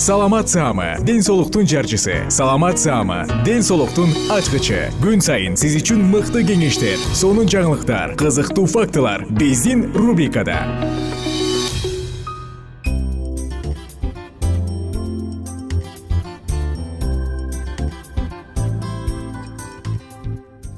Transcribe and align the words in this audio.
саламат 0.00 0.48
саама 0.48 0.96
ден 1.04 1.20
соолуктун 1.22 1.66
жарчысы. 1.66 2.24
Саламат 2.30 2.78
саама 2.78 3.26
ден 3.44 3.60
соолуктун 3.62 4.08
ачкычы. 4.32 4.88
Күн 5.02 5.20
сайын 5.20 5.58
сиз 5.60 5.76
үчүн 5.76 6.00
мыкты 6.08 6.40
кеңештер 6.48 6.96
сонун 7.12 7.44
жаңылыктар 7.44 8.16
кызыктуу 8.16 8.64
фактылар 8.64 9.26
биздин 9.28 9.92
рубрикада. 9.92 10.56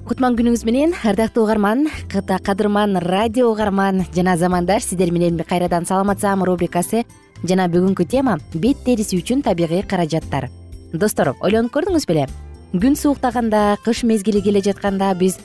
Кутман 0.02 0.34
күнүңүз 0.34 0.66
менен 0.66 0.98
ардактуу 0.98 1.46
угарман 1.46 1.86
кадырман 2.10 2.98
радио 2.98 3.54
угарман. 3.54 4.02
Жана 4.10 4.34
замандаш 4.36 4.90
сиздер 4.90 5.14
менен 5.14 5.38
кайрадан 5.46 5.86
саламат 5.86 6.18
саама 6.18 6.50
рубрикасы 6.50 7.06
жана 7.42 7.68
бүгүнкү 7.68 8.06
тема 8.08 8.38
бет 8.54 8.84
териси 8.84 9.18
үчүн 9.18 9.42
табигый 9.42 9.82
каражаттар. 9.82 10.48
Достор 10.92 11.34
ойлонуп 11.40 11.72
көрдүңүз 11.74 12.06
беле 12.08 12.26
күн 12.72 12.96
сууктаганда 12.96 13.76
кыш 13.84 14.02
мезгили 14.08 14.40
келе 14.40 14.62
жатканда 14.64 15.12
биз 15.14 15.38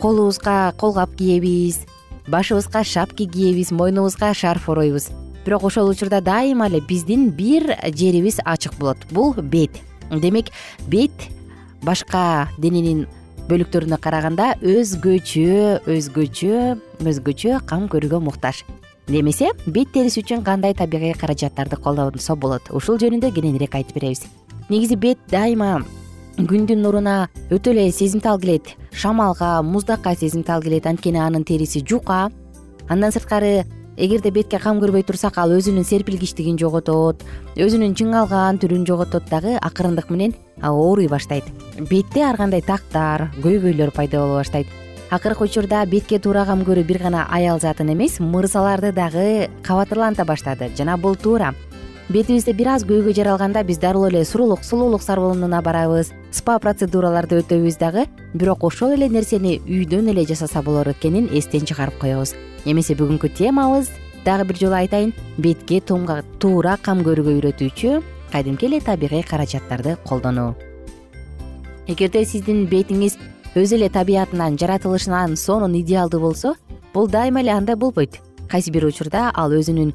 колубузга 0.00 0.72
кол 0.80 0.94
кап 0.94 1.16
киебиз 1.16 1.82
башыбызга 2.28 2.84
шапки 2.84 3.26
киебиз 3.26 3.72
мойнубузга 3.72 4.32
шарф 4.34 4.68
оройбуз 4.68 5.10
бирок 5.44 5.64
ошол 5.64 5.90
учурда 5.90 6.20
дайыма 6.20 6.68
эле 6.68 6.80
биздин 6.80 7.30
бир 7.30 7.76
жерибиз 7.84 8.38
ачык 8.44 8.74
болот. 8.78 8.98
Бул 9.10 9.34
бет. 9.34 9.70
Демек 10.10 10.46
бет 10.86 11.12
башка 11.82 12.48
дененин 12.58 13.06
бөлүктөрүнө 13.48 13.98
караганда 13.98 14.54
өзгөчө 14.62 15.82
өзгөчө 15.90 16.58
өзгөчө 17.02 17.60
кам 17.66 17.88
көрүүгө 17.90 18.20
муктаж 18.22 18.62
немесе 19.08 19.50
бет 19.66 19.92
териси 19.92 20.22
үчүн 20.22 20.44
кандай 20.44 20.74
табигый 20.74 21.14
каражаттарды 21.14 21.76
колдонсо 21.76 22.36
болот. 22.36 22.70
Ушул 22.70 22.98
жөнүндө 22.98 23.32
кененирээк 23.34 23.74
айтып 23.74 23.98
беребиз. 23.98 24.26
Негизи 24.68 24.96
бет 24.96 25.18
дайыма 25.30 25.82
күндүн 26.38 26.82
нуруна 26.82 27.28
өтө 27.50 27.74
эле 27.74 27.90
сезимтал 27.92 28.40
келет. 28.40 28.74
Шамалга 28.92 29.62
муздакка 29.62 30.14
сезимтал 30.16 30.62
келет. 30.62 30.86
Анткени 30.86 31.18
анын 31.18 31.44
териси 31.44 31.84
жука. 31.86 32.30
Андан 32.88 33.12
сырткары 33.12 33.64
эгерде 33.96 34.30
бетке 34.30 34.58
кам 34.58 34.80
көрбөй 34.80 35.04
турсак 35.04 35.36
ал 35.38 35.52
өзүнүн 35.52 35.84
серпилгичтигин 35.84 36.56
жоготот 36.58 37.22
өзүнүн 37.60 37.92
чыңалган 37.98 38.60
түрүн 38.62 38.86
жоготот 38.88 39.28
дагы 39.28 39.58
акырындык 39.60 40.08
менен 40.10 40.34
ооруй 40.62 41.08
баштайт. 41.12 41.44
Бетте 41.90 42.24
ар 42.24 42.40
кандай 42.40 42.62
тактар 42.64 43.28
көйгөйлөр 43.42 43.92
пайда 43.92 44.24
боло 44.24 44.40
баштайт 44.40 44.66
акыркы 45.12 45.44
учурда 45.44 45.84
бетке 45.84 46.16
туура 46.18 46.46
кам 46.48 46.62
көрүү 46.64 46.86
бир 46.88 46.98
гана 47.02 47.26
аял 47.28 47.58
затын 47.60 47.90
эмес 47.92 48.16
мырзаларды 48.18 48.94
дагы 48.96 49.50
кабатырланта 49.62 50.24
баштады. 50.24 50.70
Жана 50.74 50.96
бул 50.96 51.16
туура. 51.16 51.52
Бетибизде 52.08 52.54
бир 52.56 52.70
аз 52.72 52.86
көйгөй 52.88 53.12
жаралганда 53.12 53.60
биз 53.62 53.76
дарылуу 53.78 54.08
эле 54.08 54.24
сурулук 54.24 54.64
сулуулук 54.64 55.02
сарбонуна 55.02 55.60
барабыз. 55.60 56.14
Спа 56.32 56.56
процедураларды 56.58 57.42
өтөбүз 57.42 57.76
дагы. 57.78 58.06
Бирок 58.32 58.64
ошол 58.64 58.94
эле 58.96 59.10
нерсени 59.12 59.58
үйдөн 59.66 60.08
эле 60.14 60.24
жасаса 60.24 60.62
болор 60.62 60.88
экенин 60.94 61.28
эстен 61.28 61.68
чыгарып 61.68 61.98
коебуз. 62.00 62.32
Эмесе 62.64 62.96
бүгүнкү 62.96 63.28
темабыз. 63.36 63.90
Дагы 64.24 64.48
бир 64.48 64.56
жолу 64.56 64.80
айтайын. 64.80 65.12
Бетке 65.36 65.82
туура 65.82 66.78
кам 66.80 67.04
көрүүгө 67.04 67.36
үйрөтүүчү 67.36 68.00
кадимки 68.32 68.64
эле 68.64 68.80
табигый 68.80 69.22
каражаттарды 69.22 69.98
колдонуу. 70.08 70.54
Эгерде 71.86 72.24
сиздин 72.24 72.64
бетиңиз 72.70 73.18
өзү 73.52 73.76
эле 73.76 73.88
табиятынан 73.92 74.56
жаратылышынан 74.56 75.36
сонун 75.36 75.74
идеалдуу 75.76 76.20
болсо 76.20 76.54
бул 76.94 77.08
дайыма 77.08 77.40
эле 77.40 77.52
андай 77.52 77.76
болбойт. 77.76 78.18
Кайсы 78.48 78.70
бир 78.72 78.86
учурда 78.86 79.30
ал 79.34 79.52
өзүнүн 79.52 79.92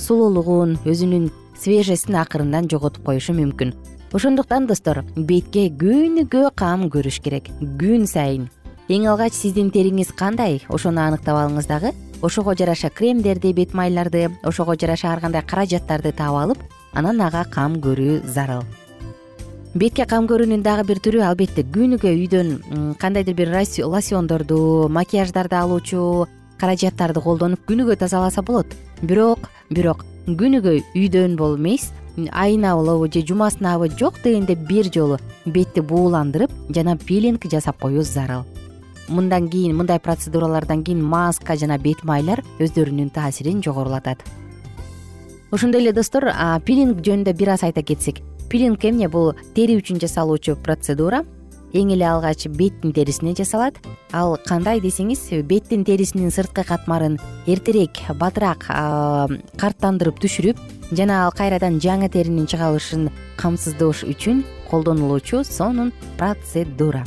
сулуулугун 0.00 0.78
өзүнүн 0.84 1.30
свежестин 1.60 2.16
акырындан 2.16 2.68
жоготуп 2.70 3.04
коюшу 3.04 3.34
мүмкүн. 3.36 3.74
Ошондуктан 4.14 4.66
достор 4.66 5.02
бетке 5.16 5.68
күнүгө 5.68 6.54
кам 6.56 6.88
көрүш 6.88 7.20
керек. 7.20 7.50
Күн 7.80 8.06
сайын. 8.06 8.48
Эң 8.88 9.08
алгач 9.10 9.34
сиздин 9.36 9.72
териңиз 9.74 10.12
кандай? 10.16 10.62
Ошону 10.68 11.02
аныктап 11.02 11.36
алыңыз 11.40 11.68
дагы. 11.68 11.92
Ошого 12.22 12.54
жараша 12.56 12.88
кремдерди 12.88 13.52
бет 13.52 13.74
майларды 13.74 14.30
ошого 14.42 14.76
жараша 14.80 15.12
ар 15.12 15.20
кандай 15.20 15.42
каражаттарды 15.42 16.12
таап 16.12 16.38
алып 16.40 16.62
анан 16.94 17.20
ага 17.20 17.44
кам 17.44 17.76
көрүү 17.84 18.22
зарыл 18.24 18.64
бетке 19.74 20.06
кам 20.06 20.28
көрүүнүн 20.30 20.62
дагы 20.62 20.84
бир 20.86 21.00
түрү. 21.02 21.20
Албетте 21.26 21.64
күнүгө 21.66 22.12
үйдөн 22.14 22.94
кандайдыр 23.02 23.34
бир 23.34 23.50
лосьондорду 23.50 24.88
макияждарды 24.88 25.56
алуучу 25.58 26.28
каражаттарды 26.58 27.20
колдонуп 27.20 27.66
күнүгө 27.66 27.96
тазаласа 27.98 28.42
болот. 28.42 28.66
Бирок 29.02 29.50
бирок 29.70 30.04
күнүгө 30.26 30.78
үйдөн 30.94 31.36
болуп 31.36 31.58
эмес 31.58 31.92
айына 32.30 32.76
же 33.12 33.20
жумасынабы 33.26 33.90
жок 33.98 34.22
дегенде 34.22 34.54
бир 34.54 34.86
жолу 34.94 35.18
бетти 35.44 35.80
бууландырып 35.80 36.50
жана 36.70 36.96
пилинг 36.96 37.44
жасап 37.50 37.80
коюу 37.80 38.02
зарыл. 38.02 38.44
Мындан 39.08 39.48
кийин 39.48 39.76
мындай 39.76 39.98
процедуралардан 39.98 40.84
кийин 40.84 41.02
маска 41.02 41.56
жана 41.56 41.78
бет 41.78 42.04
майлар 42.04 42.44
өздөрүнүн 42.60 43.10
таасирин 43.10 43.60
жогорулатат. 43.60 44.22
Ошондой 45.50 45.80
эле 45.80 45.92
достор 45.92 46.30
пилинг 46.64 47.02
жөнүндө 47.02 47.34
бир 47.34 47.50
аз 47.50 47.64
айта 47.64 47.82
кетсек 47.82 48.22
пилинг 48.50 48.84
эмне? 48.84 49.08
Бул 49.08 49.32
тери 49.54 49.76
үчүн 49.80 50.00
жасалуучу 50.02 50.56
процедура. 50.62 51.24
Эң 51.74 51.90
эле 51.90 52.06
алгач 52.06 52.46
беттин 52.54 52.92
терисине 52.94 53.34
жасалат. 53.34 53.80
Ал 54.14 54.36
кандай 54.46 54.78
десеңиз 54.78 55.26
беттин 55.42 55.82
терисинин 55.84 56.30
сырткы 56.30 56.62
катмарын 56.62 57.18
эртерээк 57.50 58.04
батыраак 58.20 58.68
карттандырып 59.58 60.20
түшүрүп 60.22 60.60
жана 60.94 61.24
ал 61.24 61.32
кайрадан 61.34 61.80
жаңы 61.82 62.08
теринин 62.14 62.46
чыгарылышын 62.46 63.08
камсыздоош 63.42 64.04
үчүн 64.06 64.44
колдонулуучу 64.70 65.42
сонун 65.42 65.90
процедура. 66.16 67.02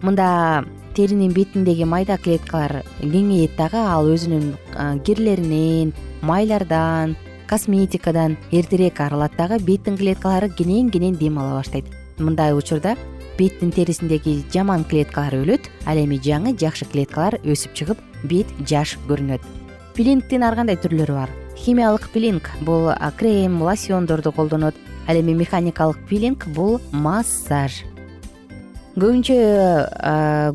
Мында 0.00 0.64
теринин 0.96 1.32
бетиндеги 1.36 1.84
майда 1.84 2.16
клеткалар 2.16 2.82
кеңейет 3.02 3.58
дагы 3.60 3.76
ал 3.76 4.08
өзүнүн 4.08 4.54
кирлеринен 5.04 5.92
майлардан 6.22 7.14
косметикадан 7.52 8.38
эртерээк 8.50 8.98
арылат 9.04 9.36
дагы 9.36 9.58
беттин 9.60 9.98
клеткалары 10.00 10.48
кенен 10.48 10.88
кенен 10.88 11.18
дем 11.20 11.36
ала 11.38 11.58
баштайт. 11.58 11.84
Мындай 12.16 12.54
учурда 12.56 12.96
беттин 13.36 13.70
терисиндеги 13.70 14.40
жаман 14.54 14.86
клеткалар 14.88 15.36
өлөт 15.36 15.68
ал 15.84 16.00
эми 16.00 16.16
жаңы 16.16 16.54
жакшы 16.56 16.88
клеткалар 16.88 17.36
өсүп 17.44 17.74
чыгып 17.76 18.00
бет 18.24 18.48
жаш 18.64 18.96
көрүнөт. 19.04 19.44
Пилингдин 19.92 20.48
ар 20.48 20.56
кандай 20.56 20.80
түрлөрү 20.80 21.12
бар? 21.12 21.30
Химиялык 21.60 22.08
пилинг 22.14 22.48
бул 22.64 22.88
крем 23.18 23.60
лосьондорду 23.60 24.32
колдонот 24.32 24.74
ал 25.06 25.20
эми 25.20 25.34
механикалык 25.34 26.00
пилинг 26.08 26.48
бул 26.56 26.80
массаж 26.90 27.84
көбүнчө 28.92 29.36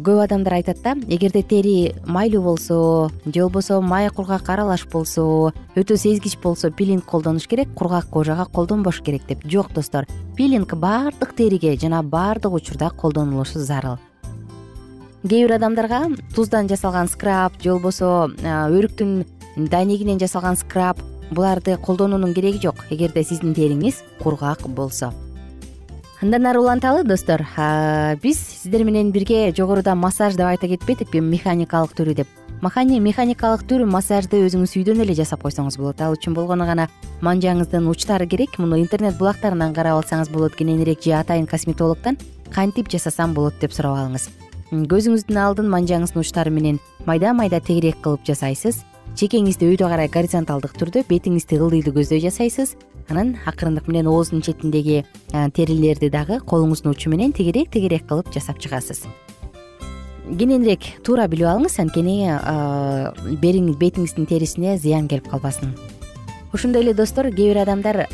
көп 0.05 0.19
адамдар 0.21 0.59
айтат 0.59 0.83
да 0.83 0.91
эгерде 1.09 1.41
тери 1.41 1.95
майлуу 2.05 2.43
болсо 2.43 3.09
же 3.25 3.41
болбосо 3.41 3.81
май 3.81 4.09
кургак 4.13 4.49
аралаш 4.53 4.85
болсо 4.91 5.51
өтө 5.75 5.97
сезгич 5.97 6.37
болсо 6.43 6.69
пилинг 6.69 7.05
колдонуш 7.05 7.47
керек 7.47 7.73
кургак 7.73 8.11
кожага 8.11 8.45
колдонбош 8.45 9.01
керек 9.01 9.25
деп. 9.27 9.41
Жок 9.43 9.73
достор 9.73 10.05
пилинг 10.35 10.75
баардык 10.75 11.33
териге 11.35 11.77
жана 11.77 12.03
баардык 12.03 12.53
учурда 12.53 12.91
колдонулушу 12.91 13.59
зарыл. 13.59 13.97
Кээ 15.27 15.47
бир 15.47 15.55
адамдарга 15.57 16.05
туздан 16.35 16.69
жасалган 16.69 17.09
скраб 17.09 17.53
же 17.59 17.73
болбосо 17.73 18.29
өрүктүн 18.37 19.25
дайнегинен 19.57 20.19
жасалган 20.19 20.57
скраб 20.57 21.01
буларды 21.31 21.75
колдонуунун 21.77 22.35
кереги 22.35 22.61
жок. 22.61 22.85
Эгерде 22.91 23.23
сиздин 23.23 23.55
териңиз 23.55 24.03
кургак 24.21 24.67
болсо 24.67 25.11
андан 26.21 26.47
ары 26.47 26.59
уланталы 26.59 27.03
достор. 27.03 27.43
Биз 28.21 28.39
сиздер 28.39 28.83
менен 28.83 29.11
бирге 29.11 29.53
жогоруда 29.55 29.95
массаж 29.95 30.35
деп 30.35 30.47
айта 30.47 30.67
кетпедикпи 30.67 31.19
механикалык 31.21 31.93
түрү 31.93 32.15
деп. 32.15 32.27
Механикалык 32.61 33.67
түр 33.69 33.85
массажды 33.85 34.41
өзүңүз 34.47 34.73
үйдөн 34.79 35.03
эле 35.05 35.13
жасап 35.13 35.43
койсоңуз 35.45 35.77
болот. 35.77 36.01
Ал 36.01 36.17
үчүн 36.17 36.33
болгону 36.33 36.65
гана 36.65 36.87
манжаңыздын 37.21 37.85
учтары 37.87 38.25
керек. 38.25 38.57
Муну 38.57 38.79
интернет 38.81 39.17
булактарынан 39.19 39.75
карап 39.77 40.01
алсаңыз 40.01 40.31
болот 40.33 40.55
кененирээк 40.57 41.03
же 41.05 41.13
атайын 41.19 41.45
косметологдон 41.45 42.17
кантип 42.53 42.89
жасасам 42.89 43.33
болот 43.37 43.59
деп 43.61 43.73
сурап 43.73 43.99
алыңыз. 44.01 44.29
Көзүңүздүн 44.71 45.37
алдын 45.37 45.69
манжаңыздын 45.69 46.25
учтары 46.25 46.49
менен 46.49 46.79
майда 47.05 47.33
майда 47.33 47.61
тегерек 47.61 48.01
кылып 48.01 48.25
жасайсыз 48.25 48.81
чекеңизди 49.15 49.69
өйдө 49.71 49.87
карай 49.87 50.09
горизонталдык 50.11 50.75
түрдө 50.77 51.05
бетиңизди 51.07 51.57
ылдыйды 51.61 51.93
көздөй 51.95 52.19
жасайсыз. 52.25 52.75
Анан 53.07 53.37
акырындык 53.47 53.87
менен 53.87 54.09
ооздун 54.11 54.41
четиндеги 54.41 55.05
терилерди 55.55 56.09
дагы 56.11 56.41
колуңуздун 56.43 56.91
учу 56.91 57.09
менен 57.09 57.31
тегерек 57.31 57.71
тегерек 57.71 58.03
кылып 58.09 58.33
жасап 58.35 58.59
чыгасыз. 58.59 59.05
Кененирээк 60.27 61.05
туура 61.07 61.29
билип 61.31 61.47
алыңыз 61.47 61.79
анткени 61.79 62.27
бетиңиздин 63.79 64.27
терисине 64.27 64.75
зыян 64.77 65.07
келип 65.07 65.29
калбасын. 65.31 65.71
Ошондой 66.51 66.81
эле 66.81 66.93
достор 66.93 67.31
кээ 67.31 67.53
бир 67.53 67.61
адамдар 67.63 68.07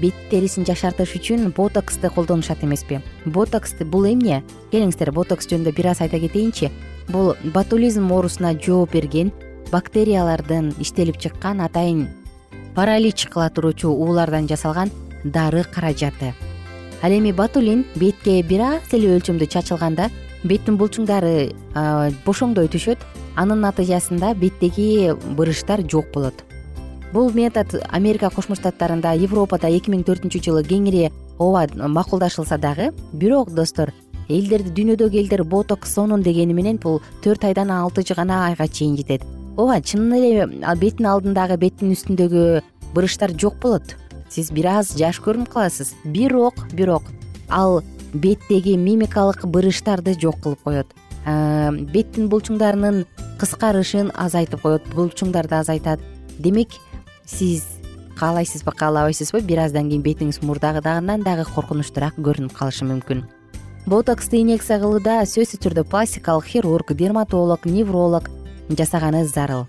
бет 0.00 0.14
терисин 0.30 0.64
жашартыш 0.68 1.14
үчүн 1.16 1.52
ботоксты 1.56 2.10
колдонушат 2.10 2.64
эмеспи. 2.64 3.00
Ботокс 3.24 3.74
бул 3.84 4.04
эмне? 4.08 4.42
Келиңиздер 4.72 5.12
ботокс 5.12 5.48
жөнүндө 5.48 5.72
бир 5.76 5.90
аз 5.92 6.00
айта 6.00 6.18
кетейинчи. 6.20 6.70
Бул 7.08 7.34
ботулизм 7.54 8.10
оорусуна 8.12 8.54
жооп 8.54 8.92
берген 8.92 9.32
бактериялардын 9.72 10.72
иштелип 10.80 11.18
чыккан 11.18 11.60
атайын 11.60 12.08
паралич 12.74 13.26
кыла 13.26 13.50
туруучу 13.50 13.90
уулардан 13.90 14.48
жасалган 14.48 14.90
дары 15.24 15.64
каражаты. 15.64 16.34
Ал 17.02 17.10
эми 17.10 17.32
ботулин 17.32 17.84
бетке 17.96 18.42
бир 18.42 18.60
аз 18.60 18.92
эле 18.92 19.16
өлчөмдө 19.16 19.46
чачылганда 19.46 20.10
беттин 20.44 20.76
булчуңдары 20.78 21.52
бошоңдой 22.26 22.68
түшөт 22.70 23.02
анын 23.36 23.62
натыйжасында 23.66 24.34
беттеги 24.34 25.14
бырыштар 25.36 25.82
жок 25.90 26.12
болот. 26.14 26.44
Бул 27.12 27.32
метод 27.32 27.80
америка 27.88 28.30
кошмо 28.30 28.54
штаттарында 28.54 29.14
европада 29.16 29.70
эки 29.70 29.90
миң 29.90 30.04
төртүнчү 30.04 30.42
жылы 30.44 30.62
кеңири 30.66 31.08
ооба 31.38 31.88
макулдашылса 31.88 32.58
дагы 32.58 32.92
бирок 33.12 33.54
достор 33.54 33.94
элдерди 34.28 34.74
дүйнөдөгү 34.76 35.22
элдер 35.22 35.44
ботокс 35.44 35.94
сонун 35.94 36.22
дегени 36.22 36.52
менен 36.52 36.78
бул 36.82 37.00
төрт 37.24 37.44
айдан 37.48 37.70
алты 37.70 38.04
гана 38.14 38.46
айга 38.46 38.68
чейин 38.68 38.96
жетет 38.96 39.37
ооба 39.58 39.80
чынын 39.82 40.14
эле 40.14 40.46
беттин 40.78 41.08
алдындагы 41.10 41.58
беттин 41.58 41.90
үстүндөгү 41.92 42.42
бырыштар 42.94 43.34
жок 43.34 43.58
болот. 43.62 43.96
Сиз 44.30 44.52
бир 44.54 44.70
аз 44.78 44.94
жаш 44.96 45.18
көрүнүп 45.24 45.50
каласыз. 45.50 45.94
Бирок 46.04 46.62
бирок 46.72 47.02
ал 47.48 47.82
беттеги 48.14 48.76
мимикалык 48.78 49.44
бырыштарды 49.50 50.14
жок 50.20 50.38
кылып 50.44 50.62
коет. 50.62 50.94
Беттин 51.26 52.28
булчуңдарынын 52.30 53.02
кыскарышын 53.40 54.12
азайтып 54.14 54.62
коет. 54.62 54.86
Булчуңдарды 54.94 55.58
азайтат. 55.58 56.00
Демек 56.38 56.78
сиз 57.26 57.66
каалайсызбы 58.18 58.72
каалабайсызбы? 58.72 59.42
Бир 59.42 59.64
аздан 59.66 59.90
кийин 59.90 60.06
бетиңиз 60.06 60.40
мурдагыдагынан 60.46 61.26
дагы 61.26 61.48
коркунучтуураак 61.50 62.18
көрүнүп 62.22 62.54
калышы 62.54 62.86
мүмкүн. 62.86 63.24
Ботоксту 63.88 64.36
инъекция 64.38 64.78
кылууда 64.78 65.22
сөзсүз 65.26 65.62
түрдө 65.64 65.86
пластикалык 65.88 66.46
хирург 66.46 66.92
дерматолог 66.92 67.64
невролог 67.64 68.28
жасаганы 68.68 69.24
зарыл. 69.26 69.66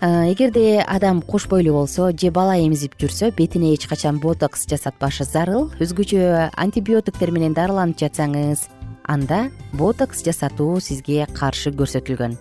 Эгерде 0.00 0.80
адам 0.86 1.22
куш 1.22 1.48
бойлуу 1.48 1.80
болсо 1.80 2.12
же 2.12 2.30
бала 2.30 2.54
эмзип 2.54 2.94
жүрсө 3.00 3.32
бетине 3.34 3.74
эч 3.74 3.88
качан 3.88 4.20
ботокс 4.22 4.66
жасатпашы 4.70 5.24
зарыл 5.24 5.72
өзгөчө 5.82 6.52
антибиотиктер 6.54 7.32
менен 7.34 7.54
дарыланып 7.54 7.98
жатсаңыз 7.98 8.68
анда 9.08 9.50
ботокс 9.72 10.22
жасатуу 10.22 10.78
сизге 10.80 11.26
каршы 11.34 11.72
көрсөтүлгөн. 11.74 12.38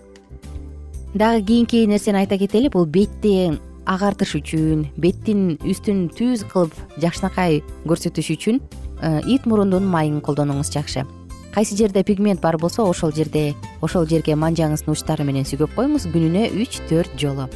Дагы 1.16 1.42
кийинки 1.48 1.86
нерсени 1.88 2.22
айта 2.22 2.38
кетели 2.38 2.69
бул 2.69 2.86
бетти 2.86 3.57
агартыш 3.88 4.36
үчүн 4.38 4.92
беттин 5.01 5.56
үстүн 5.66 6.10
түз 6.13 6.44
кылып 6.51 6.75
жакшынакай 7.01 7.63
көрсөтүш 7.89 8.34
үчүн 8.36 8.62
ит 9.25 9.48
мурундун 9.50 9.88
майын 9.88 10.22
колдонуңуз 10.22 10.69
жакшы 10.69 11.07
кайсы 11.57 11.75
жерде 11.75 12.04
пигмент 12.04 12.39
бар 12.39 12.56
болсо 12.59 12.83
ошол 12.86 13.12
жерде 13.12 13.56
ошол 13.81 14.06
жерге 14.06 14.36
манжаңыздын 14.38 14.94
учтары 14.94 15.24
менен 15.25 15.42
сүйгөп 15.42 15.71
коюңуз 15.74 16.04
күнүнө 16.13 16.51
үч 16.54 16.75
төрт 16.86 17.15
жолу. 17.18 17.48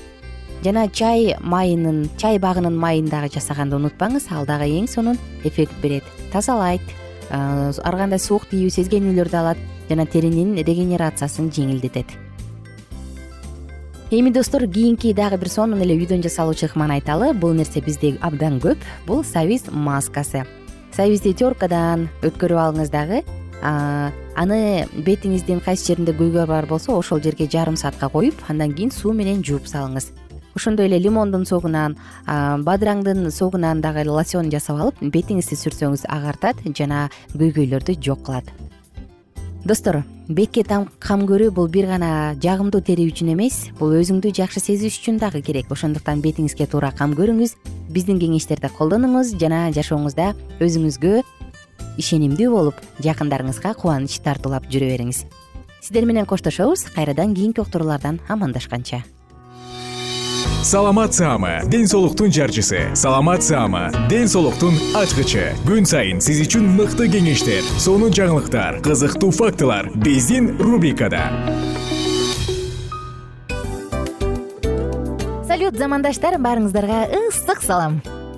Жана 0.66 0.88
чай 0.90 1.36
майынын 1.38 2.08
чай 2.18 2.40
багынын 2.42 2.74
майын 2.82 3.12
дагы 3.12 3.30
жасаганды 3.36 3.78
унутпаңыз 3.78 4.26
ал 4.34 4.48
дагы 4.50 4.66
эң 4.74 4.88
сонун 4.90 5.20
эффект 5.44 5.76
берет. 5.84 6.02
Тазалайт. 6.34 6.82
Ар 7.30 7.98
кандай 8.00 8.18
суук 8.18 8.48
тийүү 8.50 8.72
сезгенүүлөрдү 8.74 9.38
алат 9.38 9.62
жана 9.90 10.08
теринин 10.10 10.56
регенерациясын 10.58 11.52
жеңилдетет. 11.54 12.10
Эми 14.10 14.34
достор 14.34 14.66
кийинки 14.66 15.14
дагы 15.14 15.38
бир 15.38 15.50
сонун 15.54 15.86
эле 15.86 15.94
үйдөн 15.94 16.26
жасалуучу 16.26 16.72
ыкманы 16.72 16.98
айталы. 16.98 17.36
Бул 17.36 17.54
нерсе 17.54 17.86
бизде 17.86 18.16
абдан 18.20 18.58
көп. 18.66 18.82
Бул 19.06 19.24
сабиз 19.24 19.70
маскасы. 19.70 20.42
Сабизди 20.92 21.36
теркадан 21.38 22.10
өткөрүп 22.26 22.66
алыңыз 22.66 22.90
дагы 22.90 23.22
аны 23.62 24.88
бетиңиздин 25.06 25.62
кайсы 25.62 25.92
жеринде 25.92 26.14
көйгөй 26.18 26.48
бар 26.48 26.66
болсо 26.66 26.98
ошол 26.98 27.22
жерге 27.22 27.48
жарым 27.50 27.78
саатка 27.78 28.10
коюп 28.10 28.36
андан 28.50 28.74
кийин 28.74 28.92
суу 28.92 29.14
менен 29.14 29.44
жууп 29.44 29.70
салыңыз. 29.70 30.12
Ошондой 30.56 30.88
эле 30.90 31.00
лимондун 31.00 31.46
согунан 31.46 31.96
бадыраңдын 32.28 33.30
согунан 33.32 33.82
дагы 33.82 34.04
лосьон 34.10 34.52
жасап 34.52 34.82
алып 34.82 35.00
бетиңизди 35.00 35.56
сүрсөңүз 35.56 36.04
агартат 36.10 36.60
жана 36.76 37.10
көйгөйлөрдү 37.34 37.96
жок 38.02 38.26
кылат. 38.26 38.52
Достор 39.64 40.02
бетке 40.28 40.64
кам 40.64 41.28
көрүү 41.30 41.52
бул 41.52 41.68
бир 41.70 41.86
гана 41.86 42.36
жагымдуу 42.42 42.82
тери 42.82 43.06
үчүн 43.12 43.32
эмес 43.36 43.70
бул 43.80 43.94
өзүңдү 43.94 44.34
жакшы 44.34 44.60
сезиш 44.60 44.98
үчүн 45.00 45.20
дагы 45.20 45.42
керек. 45.42 45.70
Ошондуктан 45.70 46.20
бетиңизге 46.20 46.68
туура 46.68 46.92
кам 46.92 47.14
көрүңүз 47.14 47.56
биздин 47.94 48.20
кеңештерди 48.20 48.74
колдонуңуз 48.76 49.36
жана 49.38 49.70
жашооңузда 49.72 50.34
өзүңүзгө 50.60 51.22
ишенимдүү 51.98 52.52
болуп 52.52 52.84
жакындарыңызга 53.04 53.74
кубаныч 53.80 54.20
тартуулап 54.24 54.68
жүрө 54.72 54.92
бериңиз. 54.94 55.26
Сиздер 55.82 56.06
менен 56.06 56.28
коштошобуз 56.30 56.86
кайрадан 56.96 57.34
кийинки 57.34 57.60
уктуруулардан 57.64 58.20
амандашканча. 58.30 59.02
Саламат 60.64 61.14
саама 61.14 61.62
ден 61.66 61.88
соолуктун 61.88 62.32
жарчысы. 62.32 62.96
Саламат 62.96 63.42
саама 63.42 63.90
ден 64.10 64.28
соолуктун 64.30 64.78
ачкычы. 64.94 65.56
Күн 65.66 65.90
сайын 65.90 66.22
сиз 66.22 66.44
үчүн 66.46 66.68
мыкты 66.78 67.10
кеңештер 67.10 67.66
сонун 67.82 68.14
жаңылыктар 68.14 68.78
кызыктуу 68.86 69.32
фактылар 69.34 69.90
биздин 69.96 70.54
рубрикада. 70.62 71.26
Салют 75.50 75.82
замандаштар 75.82 76.38
баарыңыздарга 76.38 77.08
ысык 77.26 77.66
салам 77.66 78.04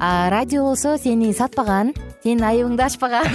а 0.00 0.30
радио 0.30 0.64
болсо 0.64 0.96
сени 0.98 1.32
сатпаган 1.32 1.92
сенин 2.24 2.44
айыбыңды 2.44 2.82
ачпаган. 2.82 3.26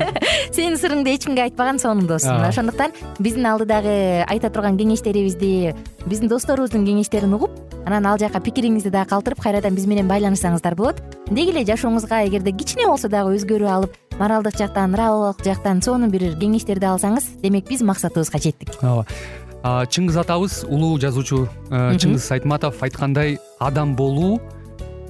Сенин 0.54 0.76
сырыңды 0.78 1.12
эч 1.16 1.24
кимге 1.26 1.42
айтпаган 1.46 1.80
сонун 1.82 2.06
дос 2.06 2.24
ошондуктан 2.24 2.92
биздин 3.18 3.46
алдыдагы 3.50 4.22
айта 4.22 4.50
турган 4.50 4.78
кеңештерибизди 4.78 5.74
биздин 6.06 6.30
досторубуздун 6.30 6.86
кеңештерин 6.86 7.34
угуп 7.34 7.50
анан 7.84 8.06
ал 8.06 8.18
жака 8.18 8.40
пикириңизди 8.40 8.92
дагы 8.94 9.10
калтырып 9.10 9.42
кайрадан 9.42 9.74
биз 9.74 9.86
менен 9.86 10.08
байланышсаңыздар 10.08 10.76
болот. 10.78 11.02
Деги 11.28 11.50
эле 11.50 11.64
жашооңузга 11.66 12.22
эгерде 12.28 12.52
кичине 12.52 12.86
болсо 12.86 13.10
дагы 13.10 13.34
өзгөрүү 13.36 13.70
алып 13.70 13.96
моралдык 14.20 14.56
жактан 14.58 14.94
нравовик 14.94 15.42
жактан 15.44 15.82
сонун 15.82 16.10
бир 16.10 16.36
кеңештерди 16.38 16.86
алсаңыз 16.86 17.40
демек 17.42 17.66
биз 17.68 17.82
максатыбызга 17.82 18.38
жеттик. 18.38 18.78
Ооба. 18.82 19.06
Чыңгыз 19.66 20.20
атабыз 20.20 20.60
улуу 20.68 20.94
жазуучу 21.02 21.48
э, 21.72 21.96
чыңгыз 21.98 22.28
айтматов 22.36 22.78
айткандай 22.86 23.40
адам 23.58 23.96
болуу 23.98 24.38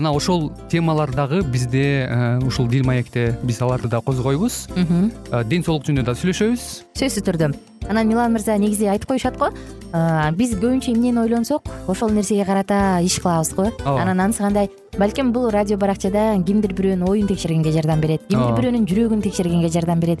мына 0.00 0.12
ошол 0.16 0.50
темалар 0.70 1.12
дагы 1.12 1.42
бизде 1.42 2.08
э, 2.08 2.38
ушул 2.44 2.68
дил 2.68 2.84
маекте 2.84 3.38
биз 3.42 3.60
аларды 3.60 3.88
да 3.88 4.00
козгойбуз. 4.00 4.68
Э, 4.76 5.44
ден 5.44 5.64
соолук 5.64 5.84
жөнүндө 5.84 6.08
да 6.08 6.16
сүйлөшөбүз. 6.16 6.64
Сөзсүз 6.96 7.26
түрдө. 7.28 7.52
Анан 7.88 8.08
милан 8.08 8.32
мырза 8.32 8.56
негизи 8.56 8.88
айтып 8.88 9.12
коюшат 9.12 9.36
го? 9.36 9.50
Э, 9.92 10.32
биз 10.32 10.56
көбүнчө 10.56 10.94
эмнени 10.94 11.20
ойлонсок? 11.20 11.68
Ошол 11.86 12.16
нерсеге 12.16 12.48
карата 12.48 13.00
иш 13.04 13.20
кылабыз 13.20 13.52
го. 13.54 13.68
Ооба. 13.84 14.00
Анан 14.02 14.20
анысы 14.20 14.70
балким 14.98 15.32
бул 15.32 15.48
радио 15.50 15.76
баракчада 15.78 16.34
кимдир 16.46 16.74
бирөөнүн 16.74 17.08
оюн 17.08 17.28
текшергенге 17.28 17.72
жардам 17.72 18.00
берет 18.02 18.26
кимдир 18.28 18.56
бирөөнүн 18.58 18.86
жүрөгүн 18.90 19.22
текшергенге 19.22 19.70
жардам 19.70 20.00
берет 20.02 20.20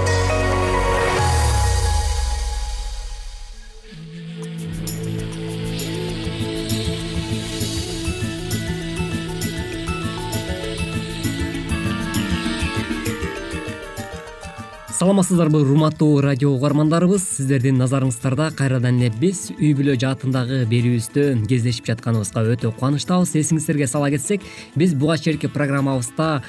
саламатсыздарбы 15.01 15.61
урматтуу 15.61 16.21
радио 16.21 16.51
угармандарыбыз? 16.53 17.23
Сиздердин 17.39 17.79
назарыңыздарда 17.81 18.51
кайрадан 18.53 18.99
эле 19.01 19.09
биз 19.17 19.47
үй 19.55 19.71
бүлө 19.73 19.95
жаатындагы 19.97 20.59
берүүбүздө 20.69 21.23
кездешип 21.49 21.87
жатканыбызга 21.89 22.43
өтө 22.53 22.69
кубанычтабыз. 22.75 23.31
Эсиңиздерге 23.41 23.87
сала 23.89 24.11
кетсек 24.13 24.45
биз 24.77 24.93
буга 24.93 25.17
чейинки 25.17 25.49
программабызда 25.49 26.43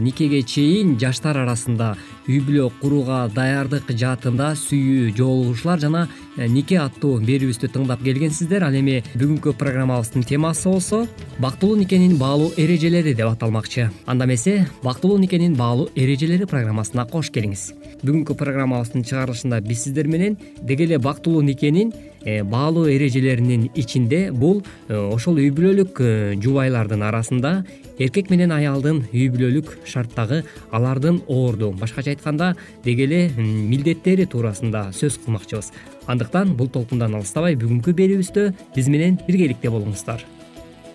никеге 0.00 0.40
чейин 0.40 0.94
жаштар 0.96 1.42
арасында 1.42 1.90
үй 2.24 2.40
бүлө 2.40 2.70
курууга 2.80 3.26
даярдык 3.36 3.92
жаатында 3.92 4.54
сүйүү 4.56 5.12
жоолугушуулар 5.20 5.84
жана 5.84 6.06
нике 6.48 6.80
аттуу 6.80 7.18
берүүбүздү 7.20 7.68
тыңдап 7.68 8.00
келгенсиздер. 8.06 8.64
Ал 8.64 8.80
эми 8.80 9.02
бүгүнкү 9.12 9.52
программабыздын 9.60 10.24
темасы 10.24 10.72
болсо 10.72 11.02
бактылуу 11.36 11.76
никенин 11.76 12.16
баалуу 12.16 12.54
эрежелери 12.56 13.12
деп 13.12 13.34
аталмакчы. 13.34 13.90
Анда 14.06 14.24
эмесе 14.24 14.70
бактылуу 14.80 15.20
никенин 15.20 15.52
баалуу 15.60 15.90
эрежелери 15.94 16.48
программасына 16.48 17.04
кош 17.04 17.28
келиңиз 17.28 17.74
бүгүнкү 18.00 18.34
программабыздын 18.38 19.04
чыгарылышында 19.04 19.60
биз 19.64 19.84
сиздер 19.84 20.08
менен 20.08 20.38
деги 20.62 20.86
эле 20.86 20.98
бактылуу 20.98 21.42
никенин 21.44 21.92
э, 22.24 22.42
баалуу 22.42 22.86
эрежелеринин 22.88 23.68
ичинде 23.74 24.30
бул 24.32 24.62
э, 24.88 24.96
ошол 24.96 25.36
үй 25.36 25.50
бүлөлүк 25.52 26.00
э, 26.00 26.34
жубайлардын 26.40 27.04
арасында 27.04 27.52
эркек 27.98 28.30
менен 28.32 28.54
аялдын 28.56 29.04
үй 29.12 29.28
бүлөлүк 29.34 29.76
шарттагы 29.84 30.42
алардын 30.72 31.20
орду 31.28 31.72
башкача 31.76 32.14
айтканда 32.14 32.54
деги 32.84 33.04
эле 33.04 33.22
милдеттери 33.36 34.24
туурасында 34.26 34.88
сөз 34.96 35.20
кылмакчыбыз. 35.24 35.72
Андыктан 36.08 36.56
бул 36.56 36.72
толкундан 36.72 37.14
алыстабай 37.20 37.58
бүгүнкү 37.60 37.94
берүүбүздө 38.00 38.50
биз 38.76 38.88
менен 38.88 39.20
биргеликте 39.28 39.68
болуңуздар. 39.68 40.24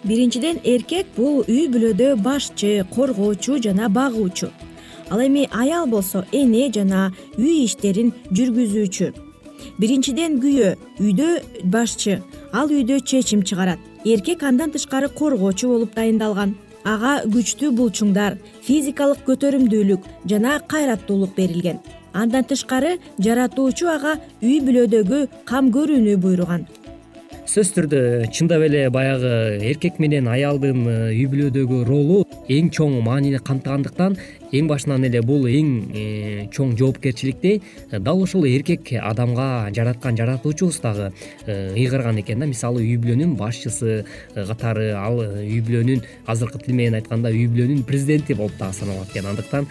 Биринчиден 0.06 0.60
эркек 0.66 1.14
бул 1.18 1.44
үй 1.46 1.68
бүлөдө 1.70 2.16
башчы 2.22 2.80
коргоочу 2.94 3.62
жана 3.62 3.90
багуучу 3.90 4.50
ал 5.10 5.20
эми 5.22 5.50
аял 5.52 5.86
болсо 5.88 6.26
эне 6.32 6.72
жана 6.72 7.12
үй 7.38 7.66
иштерин 7.66 8.14
жүргүзүүчү. 8.32 9.08
Биринчиден 9.80 10.40
күйөө 10.44 10.76
үйдө 11.00 11.30
башчы 11.64 12.22
ал 12.54 12.70
үйдө 12.70 13.00
чечим 13.02 13.44
чыгарат. 13.44 13.80
Эркек 14.06 14.44
андан 14.44 14.72
тышкары 14.72 15.10
коргоочу 15.10 15.68
болуп 15.74 15.96
дайындалган. 15.96 16.56
Ага 16.84 17.24
күчтүү 17.26 17.72
булчуңдар 17.80 18.38
физикалык 18.68 19.26
көтөрүмдүүлүк 19.28 20.06
жана 20.30 20.60
кайраттуулук 20.68 21.36
берилген. 21.36 21.80
Андан 22.14 22.46
тышкары 22.46 23.00
жаратуучу 23.20 23.90
ага 23.90 24.20
үй 24.42 24.60
бүлөдөгү 24.62 25.28
кам 25.46 25.72
көрүүнү 25.74 26.18
буйруган 26.22 26.68
сөзсүз 27.46 27.76
түрдө 27.76 28.00
чындап 28.34 28.64
эле 28.66 28.88
баягы 28.90 29.60
эркек 29.70 30.00
менен 30.02 30.26
аялдын 30.32 30.80
э, 30.90 30.96
үй 31.14 31.28
бүлөдөгү 31.30 31.84
ролу 31.86 32.24
эң 32.50 32.72
чоң 32.74 32.96
маанини 33.06 33.38
камтыгандыктан 33.38 34.16
эң 34.50 34.70
башынан 34.72 35.06
эле 35.06 35.22
бул 35.22 35.46
эң 35.46 35.70
э, 35.94 36.48
чоң 36.56 36.74
жоопкерчиликти 36.80 37.52
э, 37.60 38.00
дал 38.00 38.24
ушул 38.26 38.48
эркек 38.50 38.96
адамга 38.98 39.70
жараткан 39.78 40.18
жаратуучубуз 40.18 40.82
дагы 40.82 41.12
ыйгарган 41.46 42.24
экен 42.24 42.42
да. 42.42 42.50
Мисалы 42.50 42.82
үй 42.82 42.98
бүлөнүн 42.98 43.38
башчысы 43.38 44.02
катары 44.34 44.90
ал 44.98 45.22
үй 45.22 45.62
бүлөнүн 45.62 46.02
азыркы 46.26 46.66
тил 46.66 46.74
менен 46.74 46.98
айтканда 46.98 47.30
үй 47.30 47.46
бүлөнүн 47.46 47.86
президенти 47.86 48.34
болуп 48.34 48.58
дагы 48.58 48.80
саналат 48.82 49.14
экен. 49.14 49.30
Андыктан 49.30 49.70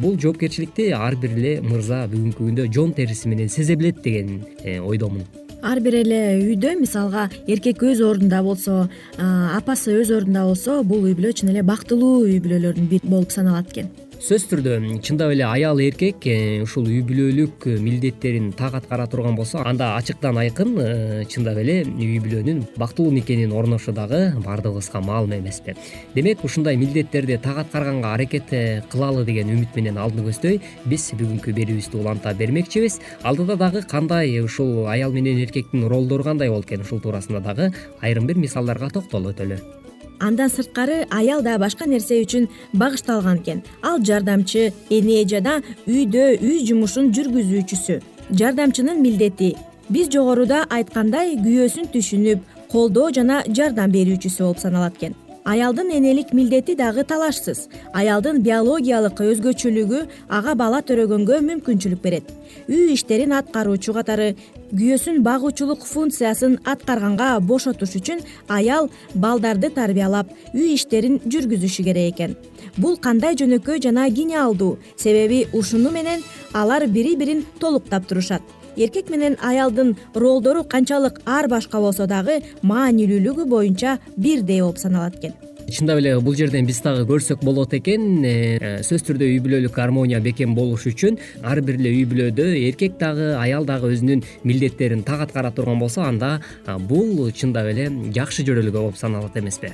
бул 0.00 0.16
жоопкерчиликти 0.16 0.90
ар 0.96 1.20
бир 1.20 1.36
эле 1.36 1.56
мырза 1.60 2.06
бүгүнкү 2.08 2.48
күндө 2.48 2.70
жон 2.72 2.96
териси 2.96 3.28
менен 3.28 3.52
сезе 3.52 3.76
билет 3.76 4.00
деген 4.00 4.40
ойдомун 4.80 5.43
ар 5.64 5.80
бир 5.80 5.96
эле 6.02 6.20
үйдө 6.42 6.74
мисалга 6.80 7.28
эркек 7.48 7.82
өз 7.88 8.02
ордунда 8.04 8.42
болсо 8.44 8.84
апасы 9.18 9.96
өз 9.96 10.12
ордунда 10.12 10.44
болсо 10.50 10.82
бул 10.84 11.06
үй 11.08 11.16
бүлө 11.16 11.32
чын 11.40 11.54
эле 11.54 11.64
бактылуу 11.64 12.26
үй 12.26 12.40
бүлөлөрдүн 12.44 12.90
бири 12.90 13.08
болуп 13.08 13.32
саналат 13.32 13.72
экен 13.72 13.88
сөзсүз 14.14 14.44
түрдө 14.50 14.74
чындап 15.04 15.32
эле 15.34 15.44
аял 15.44 15.80
эркек 15.82 16.26
э, 16.30 16.62
ушул 16.62 16.86
үй 16.88 17.02
бүлөлүк 17.06 17.66
э, 17.68 17.74
милдеттерин 17.82 18.52
так 18.56 18.74
аткара 18.78 19.06
турган 19.10 19.34
болсо 19.36 19.60
анда 19.66 19.94
ачыктан 19.98 20.38
айкын 20.38 20.72
э, 20.78 21.24
чындап 21.28 21.58
эле 21.58 21.82
үй 21.82 22.20
бүлөнүн 22.22 22.62
бактылуу 22.80 23.12
никенин 23.12 23.52
орношу 23.52 23.92
дагы 23.92 24.32
баардыгыбызга 24.44 25.00
маалым 25.04 25.36
эмеспи. 25.40 25.74
Демек 26.14 26.44
ушундай 26.44 26.76
милдеттерди 26.76 27.38
так 27.42 27.58
аткарганга 27.64 28.14
аракет 28.14 28.50
кылалы 28.90 29.24
деген 29.26 29.52
үмүт 29.56 29.76
менен 29.76 29.98
алдыны 29.98 30.28
көздөй 30.30 30.60
биз 30.86 31.10
бүгүнкү 31.18 31.54
берүүбүздү 31.58 32.00
уланта 32.00 32.34
бермекчибиз. 32.38 33.00
Алдыда 33.22 33.58
дагы 33.60 33.82
кандай 33.82 34.38
ушул 34.40 34.86
аял 34.88 35.12
менен 35.12 35.42
эркектин 35.42 35.88
ролдору 35.88 36.24
кандай 36.24 36.50
болот 36.50 36.70
экен? 36.70 36.86
Ушул 36.86 37.02
туурасында 37.02 37.44
дагы 37.44 37.72
айрым 38.00 38.26
бир 38.30 38.38
мисалдарга 38.38 38.90
токтолуп 38.94 39.34
өтөлү 39.34 39.83
андан 40.26 40.50
сырткары 40.50 41.04
аял 41.10 41.42
да 41.42 41.58
башка 41.58 41.86
нерсе 41.86 42.22
үчүн 42.24 42.48
багышталган 42.72 43.42
экен. 43.42 43.62
Ал 43.82 44.00
жардамчы 44.00 44.72
эне 44.90 45.24
жана 45.28 45.60
үйдө 45.86 46.24
үй 46.40 46.64
жумушун 46.66 47.12
жүргүзүүчүсү. 47.16 48.00
Жардамчынын 48.38 49.02
милдети. 49.04 49.54
Биз 49.88 50.08
жогоруда 50.14 50.64
айткандай 50.70 51.36
күйөөсүн 51.44 51.90
түшүнүп 51.92 52.40
колдоо 52.72 53.10
жана 53.12 53.42
жардам 53.46 53.92
берүүчүсү 53.92 54.46
болуп 54.46 54.64
саналат 54.64 54.96
экен. 54.96 55.14
Аялдын 55.44 55.90
энелик 55.92 56.32
милдети 56.32 56.72
дагы 56.74 57.04
талашсыз. 57.04 57.66
Аялдын 57.92 58.38
биологиялык 58.40 59.18
өзгөчөлүгү 59.20 59.98
ага 60.32 60.54
бала 60.56 60.80
төрөгөнгө 60.80 61.42
мүмкүнчүлүк 61.50 62.00
берет. 62.00 62.30
Үй 62.64 62.94
иштерин 62.94 63.36
аткаруучу 63.36 63.92
катары 63.92 64.30
күйөөсүн 64.74 65.22
багуучулук 65.22 65.84
функциясын 65.86 66.56
аткарганга 66.72 67.28
бошотуш 67.50 67.94
үчүн 68.00 68.24
аял 68.56 68.90
балдарды 69.14 69.70
тарбиялап 69.76 70.32
үй 70.52 70.74
иштерин 70.74 71.20
жүргүзүшү 71.30 71.86
керек 71.86 72.14
экен. 72.14 72.36
Бул 72.76 72.98
кандай 72.98 73.38
жөнөкөй 73.38 73.82
жана 73.86 74.08
гениалдуу. 74.10 74.78
Себеби 74.96 75.44
ушуну 75.52 75.94
менен 75.94 76.26
алар 76.52 76.88
бири 76.88 77.14
бирин 77.16 77.46
толуктап 77.60 78.08
турушат. 78.08 78.42
Эркек 78.76 79.10
менен 79.10 79.38
аялдын 79.40 79.96
ролдору 80.14 80.64
канчалык 80.64 81.22
ар 81.24 81.48
башка 81.48 81.78
болсо 81.78 82.06
дагы 82.10 82.42
маанилүүлүгү 82.62 83.46
боюнча 83.46 83.98
бирдей 84.16 84.62
болуп 84.62 84.78
саналат 84.82 85.20
экен 85.20 85.53
чындап 85.70 85.98
эле 86.00 86.14
бул 86.20 86.36
жерден 86.36 86.66
биз 86.66 86.80
дагы 86.84 87.06
көрсөк 87.08 87.44
болот 87.44 87.74
экен. 87.76 88.24
Э, 88.24 88.82
сөзсүз 88.82 89.06
түрдө 89.08 89.28
үй 89.30 89.40
бүлөлүк 89.44 89.74
гармония 89.74 90.20
бекем 90.20 90.54
болуш 90.54 90.86
үчүн 90.90 91.18
ар 91.42 91.60
бир 91.60 91.78
эле 91.80 91.92
үй 91.94 92.04
бүлөдө 92.10 92.50
эркек 92.68 92.98
дагы 93.00 93.34
аял 93.38 93.64
дагы 93.64 93.92
өзүнүн 93.94 94.24
милдеттерин 94.44 95.02
так 95.02 95.24
аткара 95.24 95.50
турган 95.50 95.78
болсо 95.78 96.04
анда 96.04 96.40
бул 96.88 97.30
чындап 97.32 97.70
эле 97.72 97.90
жакшы 98.14 98.44
жөрөлгө 98.46 98.78
болуп 98.78 99.00
саналат 99.00 99.36
эмеспи 99.36 99.72